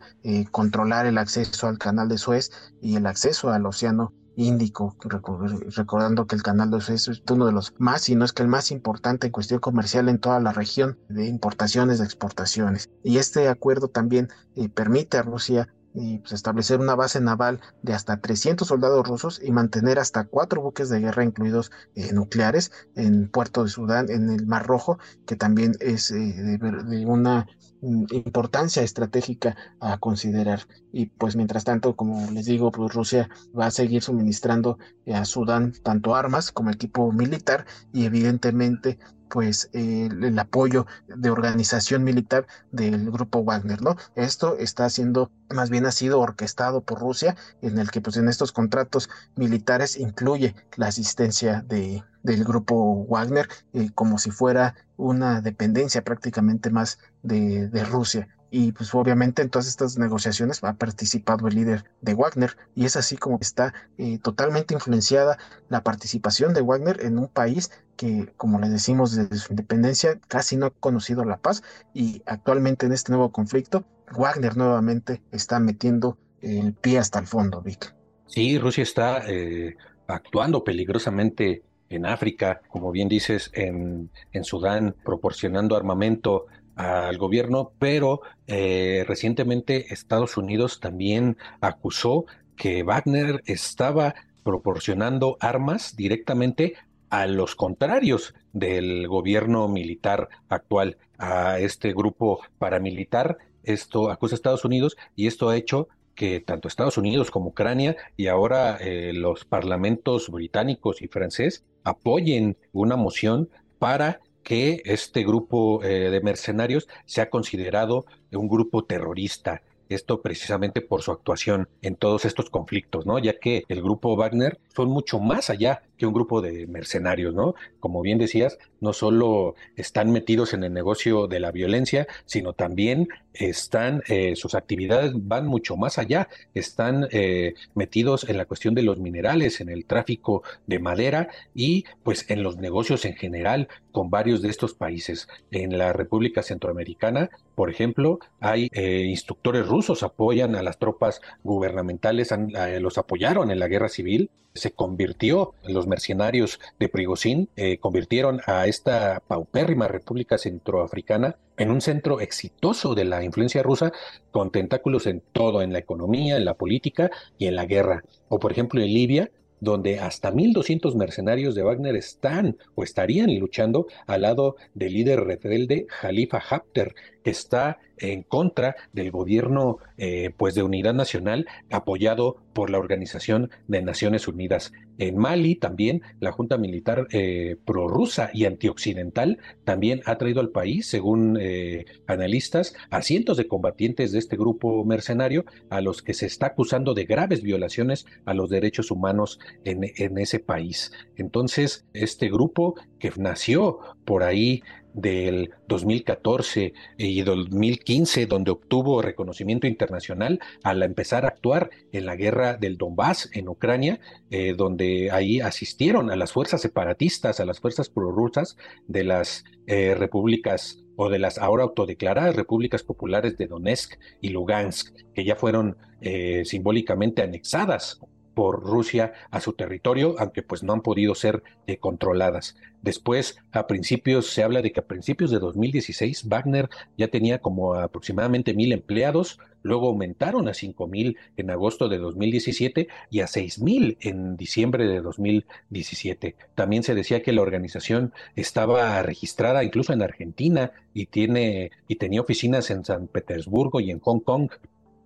controlar 0.51 1.06
el 1.06 1.18
acceso 1.18 1.68
al 1.68 1.77
canal 1.77 2.10
de 2.10 2.18
Suez 2.18 2.51
y 2.82 2.96
el 2.96 3.06
acceso 3.06 3.50
al 3.50 3.66
océano 3.66 4.13
Índico, 4.38 4.96
recordando 5.01 6.27
que 6.27 6.36
el 6.36 6.44
canal 6.44 6.70
de 6.70 6.79
Suez 6.79 7.08
es 7.08 7.24
uno 7.27 7.48
de 7.48 7.51
los 7.51 7.74
más, 7.79 8.03
si 8.03 8.15
no 8.15 8.24
es 8.24 8.34
que 8.34 8.44
el 8.44 8.48
más 8.48 8.70
importante 8.70 9.25
en 9.25 9.34
cuestión 9.34 9.60
comercial 9.60 10.08
en 10.10 10.20
toda 10.20 10.39
la 10.39 10.53
región 10.53 11.00
de 11.10 11.25
importaciones, 11.25 11.97
de 11.97 12.06
exportaciones. 12.06 12.88
Y 13.04 13.17
este 13.17 13.50
acuerdo 13.50 13.88
también 13.88 14.30
eh, 14.56 14.69
permite 14.69 15.17
a 15.17 15.23
Rusia 15.23 15.73
eh, 15.95 16.19
pues, 16.21 16.34
establecer 16.34 16.80
una 16.80 16.93
base 16.93 17.19
naval 17.19 17.62
de 17.82 17.95
hasta 17.95 18.21
300 18.21 18.67
soldados 18.67 19.08
rusos 19.08 19.41
y 19.43 19.52
mantener 19.52 19.97
hasta 19.97 20.26
cuatro 20.26 20.62
buques 20.62 20.89
de 20.89 21.00
guerra, 21.00 21.23
incluidos 21.23 21.71
eh, 21.95 22.13
nucleares, 22.13 22.71
en 22.93 23.30
Puerto 23.30 23.63
de 23.63 23.71
Sudán, 23.71 24.12
en 24.12 24.30
el 24.30 24.45
Mar 24.45 24.67
Rojo, 24.67 25.00
que 25.26 25.36
también 25.36 25.73
es 25.80 26.10
de, 26.10 26.60
una 27.08 27.47
Mm, 27.47 27.66
importancia 28.12 28.84
estratégica 28.84 29.56
a 29.80 29.97
considerar. 29.97 30.62
Y 30.91 31.08
pues 31.08 31.36
mientras 31.36 31.63
tanto, 31.63 31.95
como 31.95 32.30
les 32.32 32.45
digo, 32.45 32.71
pues 32.71 32.93
Rusia 32.93 33.30
va 33.58 33.67
a 33.67 33.71
seguir 33.71 34.02
suministrando 34.02 34.78
a 35.13 35.26
Sudán 35.26 35.73
tanto 35.84 36.15
armas 36.15 36.52
como 36.52 36.71
equipo 36.71 37.12
militar 37.12 37.65
y 37.93 38.06
evidentemente 38.06 39.00
pues 39.30 39.70
el 39.74 40.38
apoyo 40.40 40.86
de 41.08 41.30
organización 41.30 42.04
militar 42.04 42.48
del 42.72 43.12
grupo 43.12 43.44
Wagner, 43.44 43.82
¿no? 43.82 43.96
Esto 44.16 44.58
está 44.58 44.90
siendo, 44.90 45.32
más 45.50 45.70
bien 45.70 45.86
ha 45.86 45.92
sido 45.92 46.20
orquestado 46.20 46.82
por 46.82 47.00
Rusia, 47.00 47.36
en 47.62 47.78
el 47.78 47.92
que 47.92 48.02
pues 48.02 48.18
en 48.18 48.28
estos 48.28 48.52
contratos 48.52 49.10
militares 49.36 49.98
incluye 49.98 50.56
la 50.76 50.88
asistencia 50.88 51.63
de, 51.68 52.04
del 52.24 52.44
grupo 52.44 53.06
Wagner 53.06 53.48
eh, 53.74 53.90
como 53.94 54.18
si 54.18 54.32
fuera 54.32 54.76
una 54.98 55.42
dependencia 55.42 56.04
prácticamente 56.04 56.70
más 56.70 57.00
de, 57.24 57.68
de 57.68 57.84
Rusia 57.84 58.28
y 58.49 58.71
pues 58.71 58.93
obviamente 58.95 59.41
en 59.41 59.49
todas 59.49 59.67
estas 59.67 59.97
negociaciones 59.97 60.63
ha 60.63 60.73
participado 60.73 61.47
el 61.47 61.55
líder 61.55 61.86
de 62.01 62.13
Wagner 62.13 62.57
y 62.75 62.86
es 62.86 62.95
así 62.95 63.17
como 63.17 63.39
está 63.41 63.73
eh, 63.97 64.19
totalmente 64.19 64.73
influenciada 64.73 65.38
la 65.69 65.83
participación 65.83 66.53
de 66.53 66.62
Wagner 66.62 67.03
en 67.03 67.17
un 67.17 67.27
país 67.27 67.71
que 67.95 68.31
como 68.38 68.60
le 68.60 68.69
decimos 68.69 69.15
desde 69.15 69.36
su 69.38 69.53
independencia 69.53 70.19
casi 70.27 70.55
no 70.55 70.67
ha 70.67 70.69
conocido 70.71 71.25
la 71.25 71.38
paz 71.38 71.63
y 71.93 72.21
actualmente 72.25 72.86
en 72.86 72.93
este 72.93 73.12
nuevo 73.12 73.31
conflicto 73.31 73.86
Wagner 74.15 74.55
nuevamente 74.55 75.21
está 75.31 75.60
metiendo 75.60 76.17
el 76.41 76.73
pie 76.73 76.99
hasta 76.99 77.19
el 77.19 77.27
fondo, 77.27 77.62
Vic. 77.62 77.93
Sí, 78.27 78.57
Rusia 78.57 78.83
está 78.83 79.23
eh, 79.27 79.75
actuando 80.07 80.63
peligrosamente 80.63 81.63
en 81.89 82.05
África, 82.05 82.62
como 82.69 82.91
bien 82.91 83.07
dices, 83.07 83.49
en, 83.53 84.10
en 84.33 84.43
Sudán, 84.43 84.95
proporcionando 85.03 85.75
armamento 85.75 86.47
al 86.78 87.18
gobierno, 87.18 87.74
pero 87.80 88.22
eh, 88.46 89.04
recientemente 89.08 89.94
Estados 89.94 90.38
Unidos 90.38 90.80
también 90.80 91.38
acusó 91.60 92.26
que 92.56 92.84
Wagner 92.84 93.44
estaba 93.46 94.16
proporcionando 94.44 95.38
armas 95.40 95.96
directamente 95.96 96.76
a 97.10 97.26
los 97.26 97.56
contrarios 97.56 98.34
del 98.54 99.08
gobierno 99.08 99.68
militar 99.68 100.30
actual, 100.50 100.98
a 101.18 101.60
este 101.60 101.94
grupo 101.94 102.42
paramilitar. 102.60 103.38
Esto 103.63 104.12
acusa 104.12 104.36
a 104.36 104.38
Estados 104.38 104.66
Unidos 104.66 104.98
y 105.16 105.28
esto 105.28 105.50
ha 105.50 105.58
hecho 105.58 105.90
que 106.16 106.40
tanto 106.40 106.68
Estados 106.68 106.98
Unidos 106.98 107.32
como 107.32 107.50
Ucrania 107.50 107.96
y 108.16 108.28
ahora 108.28 108.78
eh, 108.82 109.13
los 109.13 109.46
parlamentos 109.46 110.30
británicos 110.30 111.02
y 111.02 111.08
francés 111.08 111.63
apoyen 111.84 112.58
una 112.72 112.96
moción 112.96 113.50
para 113.80 114.20
que 114.47 114.81
este 114.86 115.25
grupo 115.25 115.83
eh, 115.83 116.10
de 116.10 116.21
mercenarios 116.21 116.88
sea 117.05 117.29
considerado 117.29 118.05
un 118.31 118.47
grupo 118.47 118.86
terrorista. 118.86 119.62
Esto 119.89 120.21
precisamente 120.21 120.79
por 120.79 121.01
su 121.01 121.12
actuación 121.12 121.67
en 121.81 121.97
todos 121.97 122.23
estos 122.23 122.49
conflictos, 122.49 123.05
¿no? 123.05 123.19
Ya 123.19 123.39
que 123.39 123.65
el 123.67 123.81
grupo 123.81 124.15
Wagner 124.15 124.57
son 124.73 124.88
mucho 124.88 125.19
más 125.19 125.49
allá 125.49 125.81
que 125.97 126.05
un 126.05 126.13
grupo 126.13 126.41
de 126.41 126.67
mercenarios, 126.67 127.33
¿no? 127.33 127.55
Como 127.79 128.01
bien 128.01 128.17
decías, 128.17 128.57
no 128.79 128.93
solo 128.93 129.55
están 129.75 130.12
metidos 130.12 130.53
en 130.53 130.63
el 130.63 130.73
negocio 130.73 131.27
de 131.27 131.39
la 131.39 131.51
violencia, 131.51 132.07
sino 132.25 132.53
también 132.53 133.07
están, 133.33 134.03
eh, 134.07 134.36
sus 134.36 134.55
actividades 134.55 135.12
van 135.15 135.47
mucho 135.47 135.75
más 135.77 135.97
allá, 135.97 136.27
están 136.53 137.07
eh, 137.12 137.53
metidos 137.75 138.27
en 138.29 138.38
la 138.38 138.45
cuestión 138.45 138.73
de 138.75 138.83
los 138.83 138.99
minerales, 138.99 139.62
en 139.62 139.69
el 139.69 139.86
tráfico 139.86 140.43
de 140.65 140.79
madera 140.79 141.29
y 141.53 141.86
pues 142.03 142.29
en 142.29 142.43
los 142.43 142.57
negocios 142.57 143.05
en 143.05 143.15
general 143.15 143.67
con 143.91 144.10
varios 144.10 144.41
de 144.41 144.49
estos 144.49 144.73
países. 144.73 145.27
En 145.51 145.77
la 145.77 145.93
República 145.93 146.43
Centroamericana, 146.43 147.29
por 147.55 147.69
ejemplo, 147.69 148.19
hay 148.39 148.69
eh, 148.71 149.05
instructores 149.07 149.67
rusos 149.67 150.03
apoyan 150.03 150.55
a 150.55 150.63
las 150.63 150.77
tropas 150.77 151.21
gubernamentales, 151.43 152.33
los 152.79 152.97
apoyaron 152.97 153.49
en 153.51 153.60
la 153.60 153.67
guerra 153.67 153.89
civil 153.89 154.29
se 154.58 154.72
convirtió, 154.72 155.54
los 155.65 155.88
mercenarios 155.88 156.60
de 156.80 156.89
Prigozhin 156.89 157.50
eh, 157.56 157.78
convirtieron 157.78 158.41
a 158.46 158.67
esta 158.67 159.22
paupérrima 159.28 159.88
República 159.88 160.38
Centroafricana 160.38 161.38
en 161.58 161.72
un 161.72 161.82
centro 161.82 162.20
exitoso 162.20 162.96
de 162.96 163.06
la 163.06 163.24
influencia 163.24 163.63
rusa 163.63 163.91
con 164.32 164.52
tentáculos 164.52 165.08
en 165.08 165.22
todo, 165.32 165.62
en 165.62 165.74
la 165.74 165.80
economía, 165.80 166.38
en 166.38 166.46
la 166.46 166.54
política 166.54 167.10
y 167.38 167.48
en 167.48 167.56
la 167.56 167.65
guerra. 167.65 168.04
O 168.30 168.39
por 168.39 168.52
ejemplo 168.52 168.82
en 168.82 168.93
Libia, 168.93 169.32
donde 169.60 170.00
hasta 170.00 170.32
1.200 170.32 170.96
mercenarios 170.96 171.56
de 171.56 171.63
Wagner 171.63 171.96
están 171.96 172.58
o 172.76 172.84
estarían 172.84 173.38
luchando 173.39 173.88
al 174.06 174.22
lado 174.22 174.56
del 174.74 174.93
líder 174.93 175.22
rebelde 175.22 175.88
Jalifa 175.89 176.38
Haftar, 176.38 176.93
que 177.28 177.32
está 177.32 177.78
en 177.98 178.24
contra 178.24 178.78
del 178.94 179.12
gobierno 179.12 179.80
eh, 179.98 180.30
pues 180.38 180.56
de 180.56 180.63
unidad 180.63 180.94
nacional 180.94 181.46
apoyado 181.70 182.38
por 182.54 182.70
la 182.70 182.80
Organización 182.80 183.50
de 183.68 183.82
Naciones 183.82 184.30
Unidas. 184.30 184.72
En 184.98 185.18
Mali 185.18 185.56
también 185.56 186.04
la 186.22 186.32
Junta 186.32 186.58
Militar 186.58 187.08
eh, 187.12 187.58
prorrusa 187.66 188.30
y 188.34 188.46
antioccidental 188.46 189.40
también 189.66 190.02
ha 190.06 190.18
traído 190.18 190.40
al 190.40 190.52
país, 190.52 190.88
según 190.88 191.38
eh, 191.42 191.86
analistas, 192.08 192.74
a 192.92 193.02
cientos 193.02 193.36
de 193.36 193.50
combatientes 193.50 194.13
de 194.13 194.20
este 194.20 194.38
grupo 194.38 194.86
mercenario 194.86 195.44
a 195.70 195.82
los 195.82 196.02
que 196.02 196.13
se 196.13 196.28
está 196.28 196.48
acusando 196.48 196.94
de 196.94 197.04
graves 197.04 197.42
violaciones 197.42 198.06
a 198.24 198.34
los 198.34 198.50
derechos 198.50 198.90
humanos 198.90 199.38
en, 199.66 199.92
en 199.98 200.18
ese 200.18 200.40
país. 200.40 200.94
Entonces, 201.18 201.86
este 201.94 202.30
grupo 202.30 202.76
que 203.00 203.12
nació 203.18 203.80
por 204.06 204.24
ahí 204.24 204.63
del 204.97 205.51
2014 205.67 206.73
y 206.97 207.21
2015, 207.21 208.25
donde 208.25 208.51
obtuvo 208.51 209.01
reconocimiento 209.01 209.67
internacional 209.67 210.39
al 210.63 210.81
empezar 210.81 211.23
a 211.23 211.29
actuar 211.29 211.69
en 211.91 212.07
la 212.07 212.15
guerra 212.15 212.57
del 212.57 212.77
Donbass 212.77 213.29
en 213.33 213.47
Ucrania, 213.47 213.99
eh, 214.31 214.55
donde 214.57 215.12
ahí 215.12 215.39
asistieron 215.39 216.10
a 216.10 216.15
las 216.15 216.33
fuerzas 216.33 216.62
separatistas, 216.62 217.39
a 217.39 217.45
las 217.45 217.60
fuerzas 217.60 217.89
prorrusas 217.89 218.57
de 218.88 219.03
las 219.03 219.45
eh, 219.67 219.93
repúblicas 219.95 220.83
o 220.95 221.10
de 221.10 221.19
las 221.19 221.38
ahora 221.38 221.63
autodeclaradas 221.63 222.36
repúblicas 222.36 222.81
populares 222.81 223.38
de 223.38 223.45
Donetsk 223.45 223.99
y 224.19 224.29
Lugansk, 224.29 224.95
que 225.13 225.23
ya 225.23 225.36
fueron 225.36 225.77
eh, 226.01 226.43
simbólicamente 226.43 227.21
anexadas 227.21 227.99
por 228.38 228.62
Rusia 228.62 229.13
a 229.32 229.41
su 229.41 229.54
territorio, 229.54 230.13
aunque 230.19 230.43
pues 230.43 230.62
no 230.62 230.71
han 230.71 230.82
podido 230.82 231.15
ser 231.15 231.41
controladas. 231.80 232.56
Después, 232.84 233.39
a 233.52 233.65
principios, 233.65 234.30
se 234.30 234.43
habla 234.43 234.62
de 234.62 234.71
que 234.71 234.80
a 234.80 234.86
principios 234.86 235.32
de 235.32 235.39
2016 235.39 236.30
Wagner 236.30 236.69
ya 237.00 237.08
tenía 237.08 237.39
como 237.39 237.73
aproximadamente 237.73 238.54
mil 238.54 238.73
empleados, 238.73 239.39
luego 239.63 239.88
aumentaron 239.88 240.47
a 240.47 240.54
cinco 240.54 240.88
mil 240.88 241.17
en 241.36 241.50
agosto 241.50 241.89
de 241.89 241.97
2017 241.97 242.88
y 243.10 243.21
a 243.21 243.28
seis 243.28 243.60
mil 243.60 243.97
en 244.02 244.38
diciembre 244.38 244.86
de 244.86 245.02
2017. 245.02 246.36
También 246.54 246.84
se 246.84 246.93
decía 246.93 247.23
que 247.23 247.34
la 247.34 247.41
organización 247.41 248.13
estaba 248.36 249.02
registrada 249.02 249.63
incluso 249.63 249.93
en 249.93 250.04
Argentina 250.04 250.73
y 250.93 251.08
tiene 251.08 251.71
y 251.88 251.95
tenía 251.95 252.21
oficinas 252.21 252.69
en 252.69 252.86
San 252.86 253.08
Petersburgo 253.08 253.80
y 253.80 253.89
en 253.89 254.00
Hong 254.00 254.19
Kong. 254.19 254.52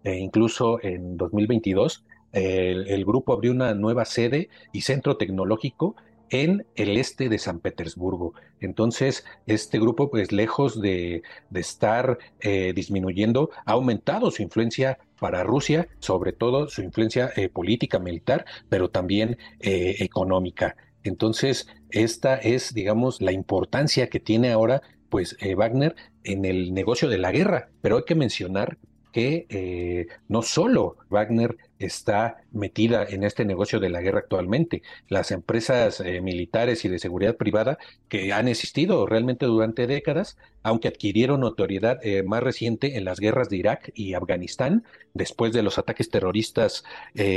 E 0.03 0.17
incluso 0.17 0.83
en 0.83 1.15
2022 1.15 2.03
el, 2.33 3.05
grupo 3.05 3.33
abrió 3.33 3.51
una 3.51 3.73
nueva 3.73 4.05
sede 4.05 4.49
y 4.71 4.81
centro 4.81 5.17
tecnológico 5.17 5.95
en 6.31 6.65
el 6.75 6.97
este 6.97 7.29
de 7.29 7.37
San 7.37 7.59
Petersburgo. 7.59 8.33
Entonces, 8.61 9.25
este 9.45 9.79
grupo, 9.79 10.09
pues 10.09 10.31
lejos 10.31 10.81
de, 10.81 11.23
estar 11.53 12.17
eh, 12.39 12.71
disminuyendo, 12.73 13.51
ha 13.65 13.73
aumentado 13.73 14.31
su 14.31 14.41
influencia 14.41 14.97
para 15.19 15.43
Rusia, 15.43 15.87
sobre 15.99 16.31
todo 16.31 16.69
su 16.69 16.81
influencia 16.81 17.31
eh, 17.35 17.49
política, 17.49 17.99
militar, 17.99 18.45
pero 18.69 18.89
también 18.89 19.37
eh, 19.59 19.97
económica. 19.99 20.77
Entonces, 21.03 21.67
esta 21.89 22.37
es, 22.37 22.73
digamos, 22.73 23.21
la 23.21 23.33
importancia 23.33 24.07
que 24.07 24.21
tiene 24.21 24.51
ahora, 24.51 24.81
pues, 25.09 25.35
Wagner 25.57 25.95
en 26.23 26.45
el 26.45 26.73
negocio 26.73 27.09
de 27.09 27.17
la 27.17 27.31
guerra. 27.31 27.69
Pero 27.81 27.97
hay 27.97 28.03
que 28.03 28.15
mencionar 28.15 28.77
que 29.11 30.07
no 30.29 30.41
solo 30.41 30.95
Wagner 31.09 31.57
está 31.85 32.43
metida 32.51 33.03
en 33.03 33.23
este 33.23 33.45
negocio 33.45 33.79
de 33.79 33.89
la 33.89 34.01
guerra 34.01 34.19
actualmente, 34.19 34.81
las 35.07 35.31
empresas 35.31 35.99
eh, 35.99 36.21
militares 36.21 36.85
y 36.85 36.89
de 36.89 36.99
seguridad 36.99 37.37
privada 37.37 37.77
que 38.07 38.33
han 38.33 38.47
existido 38.47 39.05
realmente 39.05 39.45
durante 39.45 39.87
décadas, 39.87 40.37
aunque 40.63 40.87
adquirieron 40.87 41.41
notoriedad 41.41 41.99
eh, 42.03 42.23
más 42.23 42.43
reciente 42.43 42.97
en 42.97 43.05
las 43.05 43.19
guerras 43.19 43.49
de 43.49 43.57
Irak 43.57 43.91
y 43.95 44.13
Afganistán, 44.13 44.83
después 45.13 45.53
de 45.53 45.63
los 45.63 45.77
ataques 45.77 46.09
terroristas 46.09 46.83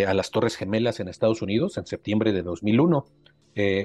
a 0.06 0.14
las 0.14 0.30
Torres 0.30 0.56
Gemelas 0.56 1.00
en 1.00 1.08
Estados 1.08 1.42
Unidos 1.42 1.76
en 1.76 1.86
septiembre 1.86 2.32
de 2.32 2.42
2001. 2.42 3.04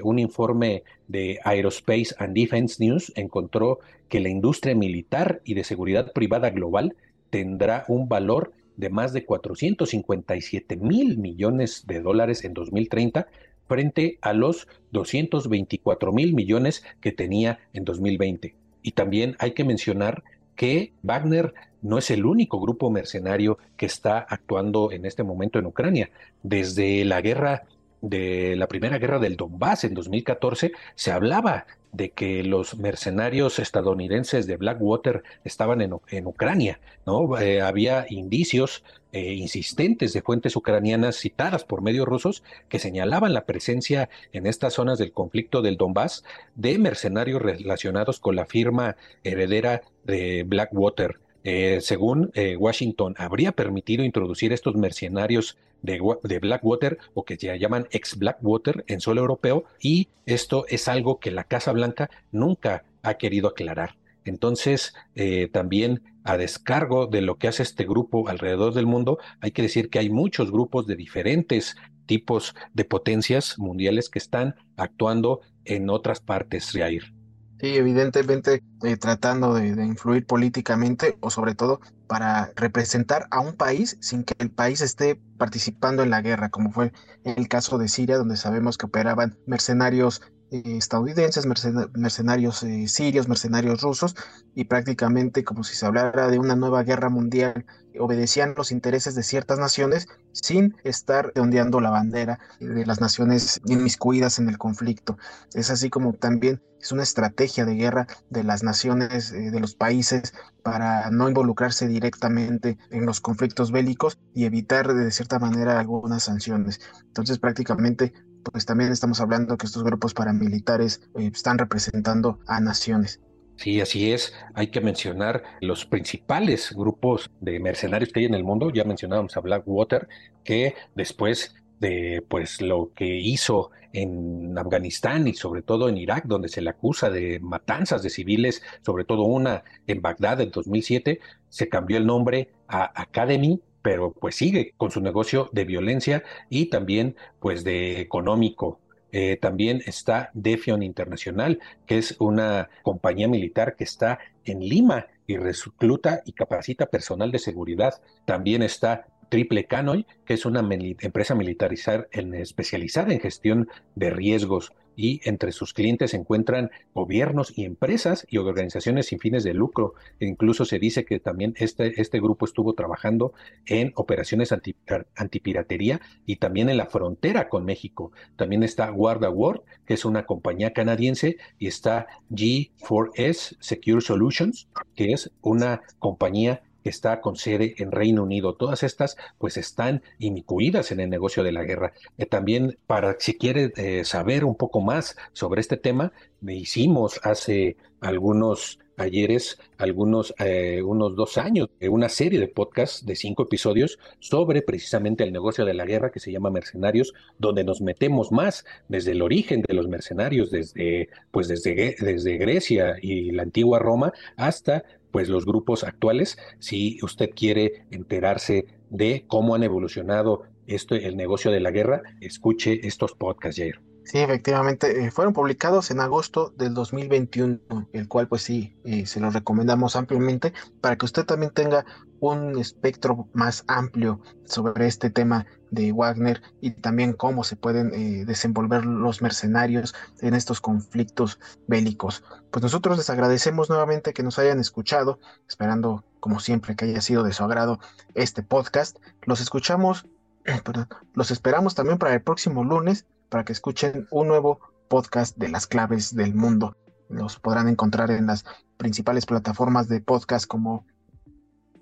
un 0.04 0.18
informe 0.18 0.84
de 1.08 1.40
Aerospace 1.44 2.14
and 2.18 2.34
Defense 2.34 2.84
News 2.84 3.12
encontró 3.16 3.80
que 4.08 4.20
la 4.20 4.28
industria 4.28 4.74
militar 4.74 5.40
y 5.44 5.54
de 5.54 5.64
seguridad 5.64 6.12
privada 6.12 6.50
global 6.50 6.94
tendrá 7.30 7.84
un 7.88 8.08
valor 8.08 8.52
de 8.80 8.90
más 8.90 9.12
de 9.12 9.24
457 9.24 10.76
mil 10.76 11.18
millones 11.18 11.84
de 11.86 12.00
dólares 12.00 12.44
en 12.44 12.54
2030 12.54 13.28
frente 13.68 14.18
a 14.22 14.32
los 14.32 14.66
224 14.90 16.12
mil 16.12 16.34
millones 16.34 16.82
que 17.00 17.12
tenía 17.12 17.60
en 17.72 17.84
2020. 17.84 18.56
Y 18.82 18.92
también 18.92 19.36
hay 19.38 19.52
que 19.52 19.64
mencionar 19.64 20.24
que 20.56 20.92
Wagner 21.02 21.54
no 21.82 21.98
es 21.98 22.10
el 22.10 22.26
único 22.26 22.60
grupo 22.60 22.90
mercenario 22.90 23.58
que 23.76 23.86
está 23.86 24.18
actuando 24.18 24.90
en 24.92 25.04
este 25.04 25.22
momento 25.22 25.58
en 25.58 25.66
Ucrania. 25.66 26.10
Desde 26.42 27.04
la 27.04 27.20
guerra 27.20 27.64
de 28.00 28.56
la 28.56 28.66
primera 28.66 28.98
guerra 28.98 29.18
del 29.18 29.36
Donbass 29.36 29.84
en 29.84 29.94
2014 29.94 30.72
se 30.94 31.12
hablaba 31.12 31.66
de 31.92 32.10
que 32.10 32.44
los 32.44 32.76
mercenarios 32.76 33.58
estadounidenses 33.58 34.46
de 34.46 34.56
Blackwater 34.56 35.24
estaban 35.44 35.80
en, 35.80 36.26
Ucrania, 36.26 36.80
¿no? 37.04 37.36
Eh, 37.38 37.60
había 37.60 38.06
indicios 38.08 38.84
eh, 39.12 39.32
insistentes 39.32 40.12
de 40.12 40.22
fuentes 40.22 40.54
ucranianas 40.54 41.16
citadas 41.16 41.64
por 41.64 41.82
medios 41.82 42.06
rusos 42.06 42.44
que 42.68 42.78
señalaban 42.78 43.34
la 43.34 43.44
presencia 43.44 44.08
en 44.32 44.46
estas 44.46 44.74
zonas 44.74 44.98
del 44.98 45.12
conflicto 45.12 45.62
del 45.62 45.76
Donbass 45.76 46.24
de 46.54 46.78
mercenarios 46.78 47.42
relacionados 47.42 48.20
con 48.20 48.36
la 48.36 48.46
firma 48.46 48.96
heredera 49.24 49.82
de 50.04 50.44
Blackwater. 50.46 51.18
Eh, 51.42 51.78
según 51.80 52.32
Washington, 52.58 53.14
habría 53.16 53.52
permitido 53.52 54.04
introducir 54.04 54.52
estos 54.52 54.74
mercenarios 54.74 55.56
de, 55.82 56.38
Blackwater 56.40 56.98
o 57.14 57.24
que 57.24 57.36
se 57.36 57.58
llaman 57.58 57.86
ex 57.90 58.18
Blackwater 58.18 58.84
en 58.86 59.00
suelo 59.00 59.20
europeo 59.20 59.64
y 59.80 60.08
esto 60.26 60.64
es 60.68 60.88
algo 60.88 61.18
que 61.18 61.30
la 61.30 61.44
Casa 61.44 61.72
Blanca 61.72 62.10
nunca 62.32 62.84
ha 63.02 63.14
querido 63.14 63.48
aclarar. 63.48 63.96
Entonces, 64.24 64.94
eh, 65.14 65.48
también 65.50 66.02
a 66.24 66.36
descargo 66.36 67.06
de 67.06 67.22
lo 67.22 67.36
que 67.36 67.48
hace 67.48 67.62
este 67.62 67.84
grupo 67.84 68.28
alrededor 68.28 68.74
del 68.74 68.86
mundo, 68.86 69.18
hay 69.40 69.52
que 69.52 69.62
decir 69.62 69.88
que 69.88 69.98
hay 69.98 70.10
muchos 70.10 70.50
grupos 70.50 70.86
de 70.86 70.96
diferentes 70.96 71.76
tipos 72.04 72.54
de 72.74 72.84
potencias 72.84 73.58
mundiales 73.58 74.10
que 74.10 74.18
están 74.18 74.56
actuando 74.76 75.40
en 75.64 75.88
otras 75.88 76.20
partes, 76.20 76.72
Jair. 76.72 77.19
Sí, 77.60 77.76
evidentemente 77.76 78.62
eh, 78.82 78.96
tratando 78.96 79.52
de, 79.52 79.68
influir 79.84 80.24
políticamente 80.24 81.18
o 81.20 81.28
sobre 81.28 81.54
todo 81.54 81.80
para 82.06 82.52
representar 82.56 83.26
a 83.30 83.40
un 83.40 83.52
país 83.52 83.98
sin 84.00 84.24
que 84.24 84.34
el 84.38 84.50
país 84.50 84.80
esté 84.80 85.20
participando 85.36 86.02
en 86.02 86.08
la 86.08 86.22
guerra, 86.22 86.48
como 86.48 86.70
fue 86.70 86.92
el 87.22 87.48
caso 87.48 87.76
de 87.76 87.88
Siria, 87.88 88.16
donde 88.16 88.38
sabemos 88.38 88.78
que 88.78 88.86
operaban 88.86 89.36
mercenarios 89.44 90.22
estadounidenses, 90.50 91.46
mercenarios 91.46 92.62
eh, 92.62 92.88
sirios, 92.88 93.28
mercenarios 93.28 93.80
rusos, 93.80 94.16
y 94.54 94.64
prácticamente 94.64 95.44
como 95.44 95.64
si 95.64 95.76
se 95.76 95.86
hablara 95.86 96.28
de 96.28 96.38
una 96.38 96.56
nueva 96.56 96.82
guerra 96.82 97.08
mundial, 97.08 97.64
obedecían 97.98 98.54
los 98.56 98.72
intereses 98.72 99.14
de 99.14 99.22
ciertas 99.22 99.58
naciones 99.58 100.08
sin 100.32 100.76
estar 100.84 101.32
ondeando 101.36 101.80
la 101.80 101.90
bandera 101.90 102.38
de 102.60 102.86
las 102.86 103.00
naciones 103.00 103.60
inmiscuidas 103.66 104.38
en 104.38 104.48
el 104.48 104.58
conflicto. 104.58 105.18
Es 105.54 105.70
así 105.70 105.90
como 105.90 106.12
también 106.14 106.62
es 106.80 106.92
una 106.92 107.02
estrategia 107.02 107.64
de 107.64 107.74
guerra 107.74 108.06
de 108.30 108.42
las 108.42 108.62
naciones, 108.62 109.32
eh, 109.32 109.50
de 109.50 109.60
los 109.60 109.74
países, 109.74 110.32
para 110.62 111.10
no 111.10 111.28
involucrarse 111.28 111.88
directamente 111.88 112.78
en 112.90 113.06
los 113.06 113.20
conflictos 113.20 113.70
bélicos 113.70 114.18
y 114.34 114.44
evitar 114.44 114.92
de 114.94 115.10
cierta 115.10 115.38
manera 115.38 115.78
algunas 115.78 116.24
sanciones. 116.24 116.80
Entonces 117.06 117.38
prácticamente 117.38 118.12
pues 118.42 118.66
también 118.66 118.92
estamos 118.92 119.20
hablando 119.20 119.56
que 119.56 119.66
estos 119.66 119.82
grupos 119.82 120.14
paramilitares 120.14 121.02
eh, 121.18 121.30
están 121.32 121.58
representando 121.58 122.38
a 122.46 122.60
naciones. 122.60 123.20
Sí, 123.56 123.80
así 123.80 124.10
es. 124.12 124.32
Hay 124.54 124.68
que 124.68 124.80
mencionar 124.80 125.42
los 125.60 125.84
principales 125.84 126.72
grupos 126.74 127.30
de 127.40 127.60
mercenarios 127.60 128.10
que 128.10 128.20
hay 128.20 128.26
en 128.26 128.34
el 128.34 128.42
mundo. 128.42 128.70
Ya 128.70 128.84
mencionábamos 128.84 129.36
a 129.36 129.40
Blackwater, 129.40 130.08
que 130.44 130.74
después 130.94 131.54
de 131.78 132.24
pues 132.26 132.62
lo 132.62 132.92
que 132.94 133.18
hizo 133.18 133.70
en 133.92 134.56
Afganistán 134.56 135.26
y 135.28 135.34
sobre 135.34 135.62
todo 135.62 135.88
en 135.88 135.98
Irak, 135.98 136.24
donde 136.24 136.48
se 136.48 136.62
le 136.62 136.70
acusa 136.70 137.10
de 137.10 137.40
matanzas 137.40 138.02
de 138.02 138.10
civiles, 138.10 138.62
sobre 138.84 139.04
todo 139.04 139.24
una 139.24 139.64
en 139.86 140.00
Bagdad 140.00 140.40
en 140.40 140.50
2007, 140.50 141.20
se 141.48 141.68
cambió 141.68 141.98
el 141.98 142.06
nombre 142.06 142.50
a 142.68 142.90
Academy, 143.00 143.60
pero 143.82 144.12
pues 144.12 144.36
sigue 144.36 144.74
con 144.76 144.90
su 144.90 145.00
negocio 145.00 145.48
de 145.52 145.64
violencia 145.64 146.22
y 146.48 146.66
también 146.66 147.16
pues 147.38 147.64
de 147.64 148.00
económico. 148.00 148.80
Eh, 149.12 149.38
también 149.40 149.82
está 149.86 150.30
Defion 150.34 150.82
Internacional, 150.82 151.58
que 151.86 151.98
es 151.98 152.16
una 152.20 152.70
compañía 152.82 153.26
militar 153.26 153.74
que 153.74 153.84
está 153.84 154.20
en 154.44 154.60
Lima 154.60 155.06
y 155.26 155.36
recluta 155.36 156.22
y 156.24 156.32
capacita 156.32 156.86
personal 156.86 157.32
de 157.32 157.40
seguridad. 157.40 158.00
También 158.24 158.62
está 158.62 159.06
Triple 159.28 159.64
Canoy, 159.64 160.06
que 160.24 160.34
es 160.34 160.44
una 160.44 160.60
empresa 160.60 161.34
militarizar 161.34 162.08
en, 162.12 162.34
especializada 162.34 163.12
en 163.12 163.20
gestión 163.20 163.68
de 163.94 164.10
riesgos 164.10 164.72
y 164.96 165.20
entre 165.24 165.52
sus 165.52 165.74
clientes 165.74 166.10
se 166.12 166.16
encuentran 166.16 166.70
gobiernos 166.94 167.56
y 167.56 167.64
empresas 167.64 168.26
y 168.28 168.38
organizaciones 168.38 169.06
sin 169.06 169.18
fines 169.18 169.44
de 169.44 169.54
lucro. 169.54 169.94
Incluso 170.18 170.64
se 170.64 170.78
dice 170.78 171.04
que 171.04 171.20
también 171.20 171.54
este, 171.56 172.00
este 172.00 172.20
grupo 172.20 172.44
estuvo 172.44 172.74
trabajando 172.74 173.32
en 173.66 173.92
operaciones 173.96 174.52
anti, 174.52 174.76
antipiratería 175.16 176.00
y 176.26 176.36
también 176.36 176.68
en 176.68 176.76
la 176.76 176.86
frontera 176.86 177.48
con 177.48 177.64
México. 177.64 178.12
También 178.36 178.62
está 178.62 178.88
Guarda 178.90 179.30
World, 179.30 179.62
que 179.86 179.94
es 179.94 180.04
una 180.04 180.26
compañía 180.26 180.72
canadiense, 180.72 181.36
y 181.58 181.66
está 181.66 182.06
G4S 182.30 183.56
Secure 183.60 184.00
Solutions, 184.00 184.68
que 184.94 185.12
es 185.12 185.30
una 185.42 185.82
compañía 185.98 186.62
que 186.82 186.90
está 186.90 187.20
con 187.20 187.36
sede 187.36 187.74
en 187.78 187.92
Reino 187.92 188.22
Unido. 188.22 188.54
Todas 188.54 188.82
estas 188.82 189.16
pues 189.38 189.56
están 189.56 190.02
inmiscuidas 190.18 190.92
en 190.92 191.00
el 191.00 191.10
negocio 191.10 191.42
de 191.42 191.52
la 191.52 191.64
guerra. 191.64 191.92
Eh, 192.18 192.26
también 192.26 192.78
para 192.86 193.16
si 193.18 193.36
quiere 193.36 193.72
eh, 193.76 194.04
saber 194.04 194.44
un 194.44 194.56
poco 194.56 194.80
más 194.80 195.16
sobre 195.32 195.60
este 195.60 195.76
tema, 195.76 196.12
hicimos 196.46 197.20
hace 197.22 197.76
algunos 198.00 198.78
ayeres, 198.96 199.58
algunos 199.78 200.34
eh, 200.38 200.82
unos 200.82 201.16
dos 201.16 201.38
años, 201.38 201.70
una 201.88 202.08
serie 202.08 202.38
de 202.38 202.48
podcasts 202.48 203.04
de 203.04 203.16
cinco 203.16 203.44
episodios 203.44 203.98
sobre 204.18 204.62
precisamente 204.62 205.24
el 205.24 205.32
negocio 205.32 205.64
de 205.64 205.74
la 205.74 205.86
guerra 205.86 206.10
que 206.10 206.20
se 206.20 206.30
llama 206.30 206.50
Mercenarios, 206.50 207.14
donde 207.38 207.64
nos 207.64 207.80
metemos 207.80 208.30
más 208.30 208.64
desde 208.88 209.12
el 209.12 209.22
origen 209.22 209.62
de 209.66 209.74
los 209.74 209.88
mercenarios, 209.88 210.50
desde 210.50 211.08
pues 211.30 211.48
desde, 211.48 211.96
desde 211.98 212.36
Grecia 212.36 212.96
y 213.00 213.30
la 213.32 213.42
antigua 213.42 213.78
Roma 213.78 214.12
hasta 214.36 214.84
pues 215.10 215.28
los 215.28 215.44
grupos 215.44 215.84
actuales, 215.84 216.38
si 216.58 216.98
usted 217.02 217.30
quiere 217.34 217.84
enterarse 217.90 218.66
de 218.90 219.24
cómo 219.26 219.54
han 219.54 219.62
evolucionado 219.62 220.42
esto, 220.66 220.94
el 220.94 221.16
negocio 221.16 221.50
de 221.50 221.60
la 221.60 221.70
guerra, 221.70 222.02
escuche 222.20 222.86
estos 222.86 223.14
podcasts, 223.14 223.60
Jair. 223.60 223.89
Sí, 224.04 224.18
efectivamente, 224.18 225.04
eh, 225.04 225.10
fueron 225.10 225.34
publicados 225.34 225.90
en 225.90 226.00
agosto 226.00 226.52
del 226.56 226.74
2021, 226.74 227.60
el 227.92 228.08
cual 228.08 228.28
pues 228.28 228.42
sí, 228.42 228.76
eh, 228.84 229.06
se 229.06 229.20
los 229.20 229.34
recomendamos 229.34 229.94
ampliamente 229.94 230.52
para 230.80 230.96
que 230.96 231.04
usted 231.04 231.24
también 231.24 231.52
tenga 231.52 231.84
un 232.18 232.58
espectro 232.58 233.28
más 233.32 233.64
amplio 233.66 234.20
sobre 234.44 234.86
este 234.86 235.10
tema 235.10 235.46
de 235.70 235.92
Wagner 235.92 236.42
y 236.60 236.72
también 236.72 237.12
cómo 237.12 237.44
se 237.44 237.56
pueden 237.56 237.92
eh, 237.94 238.24
desenvolver 238.24 238.84
los 238.84 239.22
mercenarios 239.22 239.94
en 240.20 240.34
estos 240.34 240.60
conflictos 240.60 241.38
bélicos. 241.66 242.24
Pues 242.50 242.62
nosotros 242.62 242.98
les 242.98 243.10
agradecemos 243.10 243.68
nuevamente 243.68 244.12
que 244.12 244.22
nos 244.22 244.38
hayan 244.38 244.60
escuchado, 244.60 245.18
esperando 245.48 246.04
como 246.18 246.40
siempre 246.40 246.74
que 246.74 246.86
haya 246.86 247.00
sido 247.00 247.22
de 247.22 247.32
su 247.32 247.44
agrado 247.44 247.78
este 248.14 248.42
podcast. 248.42 248.98
Los 249.22 249.40
escuchamos, 249.40 250.06
perdón, 250.64 250.88
los 251.14 251.30
esperamos 251.30 251.74
también 251.74 251.98
para 251.98 252.14
el 252.14 252.22
próximo 252.22 252.64
lunes 252.64 253.06
para 253.30 253.44
que 253.44 253.52
escuchen 253.52 254.06
un 254.10 254.28
nuevo 254.28 254.60
podcast 254.88 255.36
de 255.38 255.48
las 255.48 255.66
claves 255.66 256.14
del 256.14 256.34
mundo. 256.34 256.76
Los 257.08 257.38
podrán 257.38 257.68
encontrar 257.68 258.10
en 258.10 258.26
las 258.26 258.44
principales 258.76 259.24
plataformas 259.24 259.88
de 259.88 260.00
podcast 260.00 260.46
como 260.46 260.86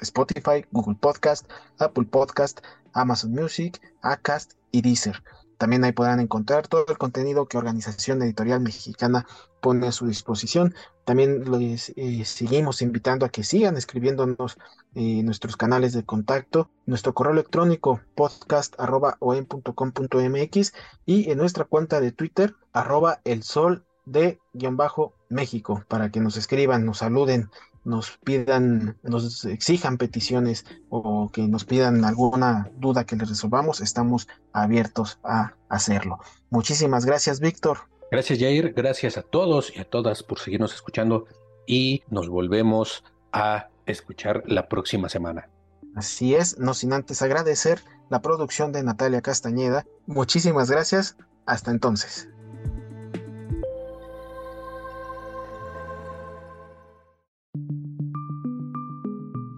Spotify, 0.01 0.65
Google 0.71 0.97
Podcast, 1.01 1.51
Apple 1.79 2.05
Podcast, 2.05 2.61
Amazon 2.93 3.33
Music, 3.33 3.81
Acast 4.03 4.53
y 4.71 4.83
Deezer. 4.83 5.23
También 5.59 5.85
ahí 5.85 5.93
podrán 5.93 6.21
encontrar 6.21 6.69
todo 6.69 6.87
el 6.89 6.99
contenido 6.99 7.47
que 7.47 7.59
Organización 7.59 8.23
Editorial 8.23 8.61
Mexicana 8.61 9.27
pone 9.61 9.89
a 9.89 9.93
su 9.93 10.07
disposición. 10.07 10.75
También 11.09 11.51
les 11.51 11.89
eh, 11.97 12.23
seguimos 12.27 12.83
invitando 12.83 13.25
a 13.25 13.31
que 13.31 13.43
sigan 13.43 13.79
escribiéndonos 13.79 14.59
en 14.95 15.25
nuestros 15.25 15.57
canales 15.57 15.95
de 15.95 16.05
contacto, 16.05 16.69
nuestro 16.85 17.15
correo 17.15 17.33
electrónico 17.33 18.03
podcast.com.mx 18.15 20.75
y 21.07 21.31
en 21.31 21.39
nuestra 21.39 21.65
cuenta 21.65 22.03
de 22.03 22.13
Twitter, 22.13 22.57
arroba 22.75 23.23
el 23.25 23.43
sol 23.43 23.87
de 24.05 24.39
guion 24.53 24.77
bajo 24.77 25.15
México, 25.31 25.83
para 25.89 26.11
que 26.11 26.21
nos 26.21 26.37
escriban, 26.37 26.85
nos 26.85 26.99
saluden, 26.99 27.49
nos 27.85 28.19
pidan, 28.19 28.99
nos 29.03 29.47
exijan 29.47 29.97
peticiones 29.97 30.67
o 30.91 31.31
que 31.33 31.49
nos 31.49 31.65
pidan 31.65 32.05
alguna 32.05 32.71
duda 32.77 33.05
que 33.05 33.17
les 33.17 33.31
resolvamos, 33.31 33.81
estamos 33.81 34.29
abiertos 34.53 35.19
a 35.25 35.55
hacerlo. 35.71 36.19
Muchísimas 36.51 37.07
gracias, 37.07 37.41
Víctor. 37.41 37.79
Gracias, 38.11 38.39
Jair. 38.39 38.73
Gracias 38.75 39.19
a 39.19 39.23
todos 39.23 39.77
y 39.77 39.81
a 39.81 39.85
todas 39.85 40.23
por 40.23 40.39
seguirnos 40.39 40.75
escuchando 40.75 41.27
y 41.67 42.03
nos 42.09 42.29
volvemos 42.29 43.05
a 43.33 43.69
escuchar 43.87 44.43
la 44.47 44.69
próxima 44.69 45.09
semana. 45.09 45.49
Así 45.95 46.35
es, 46.35 46.59
no 46.59 46.75
sin 46.75 46.93
antes 46.93 47.23
agradecer 47.23 47.81
la 48.09 48.23
producción 48.23 48.73
de 48.73 48.83
Natalia 48.83 49.21
Castañeda. 49.21 49.85
Muchísimas 50.07 50.71
gracias. 50.71 51.17
Hasta 51.45 51.71
entonces. 51.71 52.29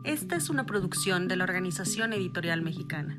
Esta 0.04 0.36
es 0.36 0.50
una 0.50 0.66
producción 0.66 1.28
de 1.28 1.36
la 1.36 1.44
Organización 1.44 2.12
Editorial 2.12 2.62
Mexicana. 2.62 3.18